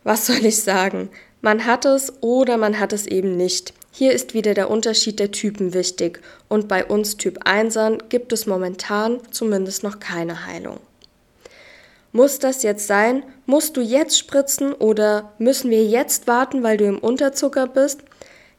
Was 0.03 0.27
soll 0.27 0.45
ich 0.45 0.63
sagen? 0.63 1.09
Man 1.41 1.65
hat 1.65 1.85
es 1.85 2.13
oder 2.21 2.57
man 2.57 2.79
hat 2.79 2.93
es 2.93 3.07
eben 3.07 3.37
nicht. 3.37 3.73
Hier 3.97 4.11
ist 4.11 4.35
wieder 4.35 4.55
der 4.55 4.71
Unterschied 4.71 5.21
der 5.21 5.31
Typen 5.31 5.73
wichtig 5.73 6.21
und 6.49 6.67
bei 6.67 6.85
uns 6.85 7.17
Typ 7.17 7.39
1 7.45 7.79
gibt 8.09 8.33
es 8.33 8.45
momentan 8.45 9.21
zumindest 9.31 9.85
noch 9.85 10.01
keine 10.01 10.47
Heilung. 10.47 10.81
Muss 12.11 12.41
das 12.41 12.65
jetzt 12.65 12.89
sein? 12.89 13.23
Musst 13.47 13.77
du 13.77 13.81
jetzt 13.81 14.19
spritzen 14.19 14.73
oder 14.73 15.33
müssen 15.39 15.71
wir 15.71 15.85
jetzt 15.85 16.27
warten, 16.27 16.65
weil 16.65 16.77
du 16.77 16.87
im 16.87 16.99
Unterzucker 16.99 17.69
bist? 17.69 18.01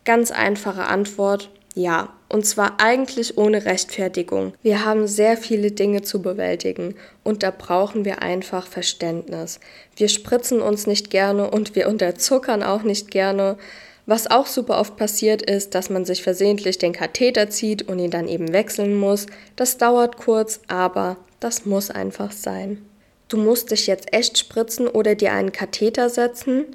Ganz 0.06 0.32
einfache 0.32 0.86
Antwort, 0.86 1.50
ja, 1.74 2.14
und 2.30 2.46
zwar 2.46 2.80
eigentlich 2.80 3.38
ohne 3.38 3.66
Rechtfertigung. 3.66 4.54
Wir 4.64 4.86
haben 4.86 5.06
sehr 5.06 5.36
viele 5.36 5.72
Dinge 5.72 6.02
zu 6.02 6.22
bewältigen 6.22 6.96
und 7.26 7.44
da 7.44 7.52
brauchen 7.52 8.06
wir 8.06 8.22
einfach 8.22 8.68
Verständnis. 8.68 9.60
Wir 9.98 10.08
spritzen 10.08 10.62
uns 10.62 10.88
nicht 10.88 11.10
gerne 11.10 11.52
und 11.52 11.76
wir 11.76 11.90
unterzuckern 11.90 12.64
auch 12.64 12.84
nicht 12.84 13.12
gerne. 13.12 13.58
Was 14.06 14.28
auch 14.30 14.46
super 14.46 14.80
oft 14.80 14.98
passiert 14.98 15.42
ist, 15.42 15.74
dass 15.74 15.90
man 15.90 16.06
sich 16.06 16.22
versehentlich 16.22 16.78
den 16.78 16.94
Katheter 16.94 17.50
zieht 17.50 17.88
und 17.88 17.98
ihn 17.98 18.12
dann 18.12 18.28
eben 18.28 18.54
wechseln 18.54 18.96
muss. 18.96 19.26
Das 19.56 19.78
dauert 19.78 20.18
kurz, 20.18 20.60
aber 20.68 21.18
das 21.40 21.66
muss 21.66 21.90
einfach 21.90 22.32
sein. 22.32 22.86
Du 23.28 23.38
musst 23.38 23.72
dich 23.72 23.88
jetzt 23.88 24.14
echt 24.14 24.38
spritzen 24.38 24.88
oder 24.88 25.16
dir 25.16 25.34
einen 25.34 25.52
Katheter 25.52 26.10
setzen? 26.10 26.66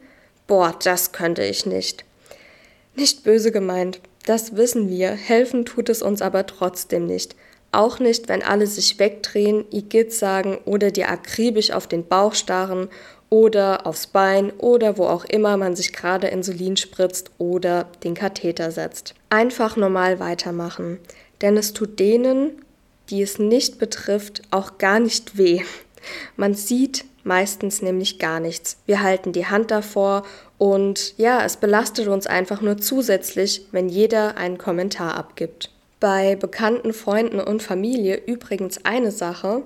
Boah, 0.49 0.75
das 0.83 1.13
könnte 1.13 1.45
ich 1.45 1.67
nicht. 1.67 2.05
Nicht 2.97 3.23
böse 3.23 3.53
gemeint. 3.53 4.01
Das 4.27 4.57
wissen 4.57 4.89
wir, 4.89 5.11
helfen 5.13 5.65
tut 5.65 5.89
es 5.89 6.03
uns 6.03 6.23
aber 6.23 6.47
trotzdem 6.47 7.07
nicht. 7.07 7.37
Auch 7.73 8.01
nicht, 8.01 8.29
wenn 8.29 8.43
alle 8.43 8.67
sich 8.67 8.99
wegdrehen, 8.99 9.65
Igitt 9.71 10.13
sagen 10.13 10.59
oder 10.65 10.91
dir 10.91 11.09
akribisch 11.09 11.71
auf 11.71 11.87
den 11.87 12.05
Bauch 12.05 12.35
starren 12.35 12.89
oder 13.31 13.87
aufs 13.87 14.09
Bein 14.09 14.51
oder 14.59 14.99
wo 14.99 15.05
auch 15.05 15.25
immer 15.25 15.57
man 15.57 15.77
sich 15.77 15.93
gerade 15.93 16.27
Insulin 16.29 16.77
spritzt 16.77 17.31
oder 17.39 17.89
den 18.05 18.15
Katheter 18.15 18.71
setzt. 18.73 19.15
Einfach 19.31 19.77
normal 19.77 20.21
weitermachen, 20.21 20.99
denn 21.41 21.57
es 21.57 21.73
tut 21.73 21.99
denen, 22.01 22.61
die 23.09 23.23
es 23.23 23.39
nicht 23.39 23.79
betrifft, 23.79 24.43
auch 24.51 24.79
gar 24.79 25.01
nicht 25.01 25.39
weh. 25.39 25.63
Man 26.37 26.55
sieht 26.55 27.05
meistens 27.25 27.83
nämlich 27.83 28.19
gar 28.19 28.41
nichts. 28.41 28.79
Wir 28.87 29.03
halten 29.03 29.33
die 29.33 29.47
Hand 29.47 29.71
davor 29.71 30.25
und 30.59 31.15
ja, 31.19 31.45
es 31.45 31.57
belastet 31.57 32.09
uns 32.09 32.27
einfach 32.27 32.61
nur 32.61 32.79
zusätzlich, 32.79 33.67
wenn 33.73 33.89
jeder 33.89 34.37
einen 34.37 34.59
Kommentar 34.59 35.17
abgibt. 35.17 35.71
Bei 36.01 36.35
bekannten 36.35 36.95
Freunden 36.95 37.41
und 37.41 37.63
Familie 37.63 38.23
übrigens 38.25 38.87
eine 38.87 39.11
Sache. 39.11 39.63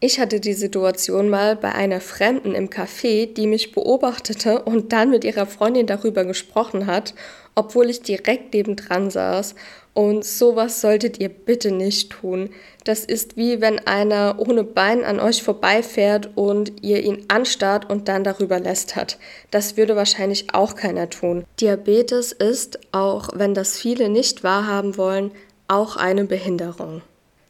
Ich 0.00 0.20
hatte 0.20 0.38
die 0.38 0.52
Situation 0.52 1.30
mal 1.30 1.56
bei 1.56 1.74
einer 1.74 2.02
Fremden 2.02 2.54
im 2.54 2.68
Café, 2.68 3.32
die 3.32 3.46
mich 3.46 3.72
beobachtete 3.72 4.62
und 4.62 4.92
dann 4.92 5.08
mit 5.08 5.24
ihrer 5.24 5.46
Freundin 5.46 5.86
darüber 5.86 6.26
gesprochen 6.26 6.86
hat, 6.86 7.14
obwohl 7.54 7.88
ich 7.88 8.02
direkt 8.02 8.52
nebendran 8.52 9.10
saß. 9.10 9.54
Und 9.94 10.24
sowas 10.24 10.80
solltet 10.82 11.18
ihr 11.18 11.30
bitte 11.30 11.72
nicht 11.72 12.10
tun. 12.10 12.50
Das 12.84 13.04
ist 13.04 13.36
wie 13.36 13.60
wenn 13.60 13.80
einer 13.80 14.36
ohne 14.38 14.62
Bein 14.62 15.04
an 15.04 15.18
euch 15.18 15.42
vorbeifährt 15.42 16.30
und 16.36 16.84
ihr 16.84 17.02
ihn 17.02 17.24
anstarrt 17.26 17.90
und 17.90 18.06
dann 18.06 18.22
darüber 18.22 18.60
lästert. 18.60 19.18
Das 19.50 19.76
würde 19.76 19.96
wahrscheinlich 19.96 20.54
auch 20.54 20.76
keiner 20.76 21.10
tun. 21.10 21.44
Diabetes 21.60 22.30
ist, 22.30 22.78
auch 22.92 23.30
wenn 23.34 23.54
das 23.54 23.76
viele 23.76 24.08
nicht 24.08 24.44
wahrhaben 24.44 24.96
wollen, 24.96 25.32
auch 25.68 25.96
eine 25.96 26.24
Behinderung. 26.24 27.02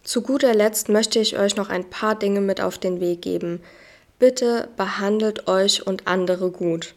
Zu 0.02 0.22
guter 0.22 0.54
Letzt 0.54 0.88
möchte 0.88 1.18
ich 1.20 1.38
euch 1.38 1.56
noch 1.56 1.68
ein 1.68 1.88
paar 1.88 2.14
Dinge 2.14 2.40
mit 2.40 2.60
auf 2.60 2.78
den 2.78 3.00
Weg 3.00 3.22
geben. 3.22 3.60
Bitte 4.18 4.68
behandelt 4.76 5.46
euch 5.46 5.86
und 5.86 6.06
andere 6.06 6.50
gut. 6.50 6.94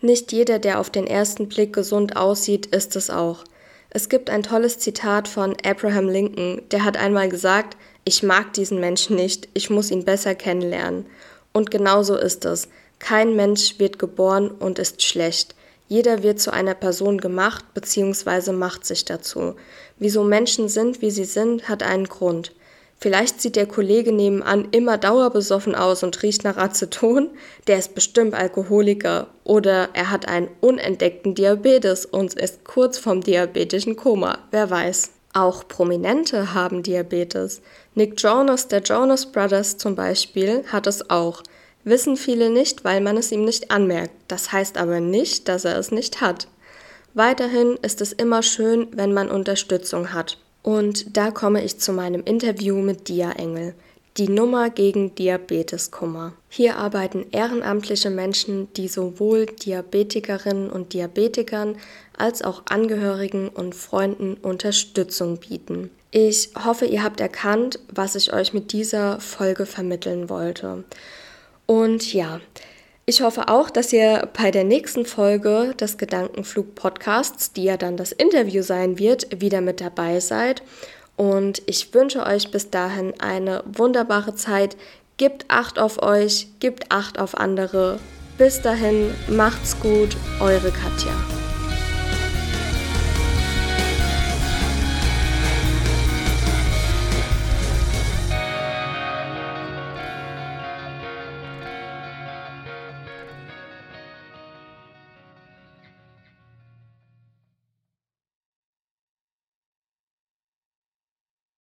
Nicht 0.00 0.32
jeder, 0.32 0.58
der 0.58 0.78
auf 0.78 0.88
den 0.88 1.06
ersten 1.06 1.48
Blick 1.48 1.72
gesund 1.72 2.16
aussieht, 2.16 2.66
ist 2.66 2.96
es 2.96 3.10
auch. 3.10 3.44
Es 3.90 4.08
gibt 4.08 4.30
ein 4.30 4.44
tolles 4.44 4.78
Zitat 4.78 5.26
von 5.26 5.56
Abraham 5.64 6.08
Lincoln, 6.08 6.62
der 6.70 6.84
hat 6.84 6.96
einmal 6.96 7.28
gesagt, 7.28 7.76
ich 8.04 8.22
mag 8.22 8.52
diesen 8.52 8.78
Menschen 8.78 9.16
nicht, 9.16 9.48
ich 9.52 9.68
muss 9.68 9.90
ihn 9.90 10.04
besser 10.04 10.34
kennenlernen. 10.34 11.06
Und 11.52 11.70
genau 11.70 12.02
so 12.02 12.16
ist 12.16 12.44
es. 12.44 12.68
Kein 13.00 13.34
Mensch 13.34 13.78
wird 13.78 13.98
geboren 13.98 14.50
und 14.50 14.78
ist 14.78 15.02
schlecht. 15.02 15.54
Jeder 15.88 16.22
wird 16.22 16.38
zu 16.38 16.52
einer 16.52 16.74
Person 16.74 17.18
gemacht 17.18 17.64
bzw. 17.74 18.52
macht 18.52 18.86
sich 18.86 19.04
dazu. 19.04 19.56
Wieso 20.00 20.24
Menschen 20.24 20.68
sind, 20.68 21.02
wie 21.02 21.10
sie 21.10 21.24
sind, 21.24 21.68
hat 21.68 21.84
einen 21.84 22.08
Grund. 22.08 22.52
Vielleicht 22.98 23.40
sieht 23.40 23.56
der 23.56 23.66
Kollege 23.66 24.12
nebenan 24.12 24.68
immer 24.72 24.98
dauerbesoffen 24.98 25.74
aus 25.74 26.02
und 26.02 26.22
riecht 26.22 26.42
nach 26.44 26.56
Aceton, 26.56 27.30
der 27.66 27.78
ist 27.78 27.94
bestimmt 27.94 28.34
Alkoholiker. 28.34 29.28
Oder 29.44 29.90
er 29.94 30.10
hat 30.10 30.26
einen 30.26 30.48
unentdeckten 30.60 31.34
Diabetes 31.34 32.04
und 32.04 32.34
ist 32.34 32.64
kurz 32.64 32.98
vom 32.98 33.22
diabetischen 33.22 33.96
Koma, 33.96 34.38
wer 34.50 34.68
weiß. 34.68 35.10
Auch 35.32 35.68
Prominente 35.68 36.54
haben 36.54 36.82
Diabetes. 36.82 37.62
Nick 37.94 38.20
Jonas 38.20 38.68
der 38.68 38.80
Jonas 38.82 39.30
Brothers 39.30 39.76
zum 39.78 39.94
Beispiel 39.94 40.64
hat 40.66 40.86
es 40.86 41.08
auch. 41.08 41.42
Wissen 41.84 42.16
viele 42.16 42.50
nicht, 42.50 42.84
weil 42.84 43.00
man 43.00 43.16
es 43.16 43.32
ihm 43.32 43.44
nicht 43.44 43.70
anmerkt. 43.70 44.12
Das 44.28 44.52
heißt 44.52 44.76
aber 44.76 45.00
nicht, 45.00 45.48
dass 45.48 45.64
er 45.64 45.78
es 45.78 45.90
nicht 45.90 46.20
hat. 46.20 46.48
Weiterhin 47.14 47.76
ist 47.82 48.00
es 48.00 48.12
immer 48.12 48.42
schön, 48.42 48.88
wenn 48.92 49.12
man 49.12 49.30
Unterstützung 49.30 50.12
hat. 50.12 50.38
Und 50.62 51.16
da 51.16 51.30
komme 51.30 51.64
ich 51.64 51.78
zu 51.78 51.92
meinem 51.92 52.22
Interview 52.24 52.76
mit 52.76 53.08
Dia 53.08 53.32
Engel. 53.32 53.74
Die 54.16 54.28
Nummer 54.28 54.70
gegen 54.70 55.14
Diabeteskummer. 55.14 56.34
Hier 56.48 56.76
arbeiten 56.76 57.26
ehrenamtliche 57.30 58.10
Menschen, 58.10 58.72
die 58.74 58.88
sowohl 58.88 59.46
Diabetikerinnen 59.46 60.68
und 60.68 60.92
Diabetikern 60.92 61.76
als 62.16 62.42
auch 62.42 62.62
Angehörigen 62.68 63.48
und 63.48 63.74
Freunden 63.74 64.34
Unterstützung 64.34 65.38
bieten. 65.38 65.90
Ich 66.10 66.50
hoffe, 66.64 66.86
ihr 66.86 67.04
habt 67.04 67.20
erkannt, 67.20 67.78
was 67.88 68.16
ich 68.16 68.32
euch 68.32 68.52
mit 68.52 68.72
dieser 68.72 69.20
Folge 69.20 69.64
vermitteln 69.64 70.28
wollte. 70.28 70.84
Und 71.66 72.12
ja, 72.12 72.40
Ich 73.10 73.22
hoffe 73.22 73.48
auch, 73.48 73.70
dass 73.70 73.92
ihr 73.92 74.28
bei 74.40 74.52
der 74.52 74.62
nächsten 74.62 75.04
Folge 75.04 75.74
des 75.80 75.98
Gedankenflug 75.98 76.76
Podcasts, 76.76 77.52
die 77.52 77.64
ja 77.64 77.76
dann 77.76 77.96
das 77.96 78.12
Interview 78.12 78.62
sein 78.62 79.00
wird, 79.00 79.40
wieder 79.40 79.60
mit 79.60 79.80
dabei 79.80 80.20
seid. 80.20 80.62
Und 81.16 81.60
ich 81.66 81.92
wünsche 81.92 82.24
euch 82.24 82.52
bis 82.52 82.70
dahin 82.70 83.12
eine 83.20 83.64
wunderbare 83.66 84.36
Zeit. 84.36 84.76
Gebt 85.16 85.46
Acht 85.48 85.80
auf 85.80 86.00
euch, 86.00 86.46
gebt 86.60 86.92
Acht 86.92 87.18
auf 87.18 87.36
andere. 87.36 87.98
Bis 88.38 88.62
dahin, 88.62 89.10
macht's 89.26 89.80
gut, 89.80 90.16
eure 90.38 90.70
Katja. 90.70 91.39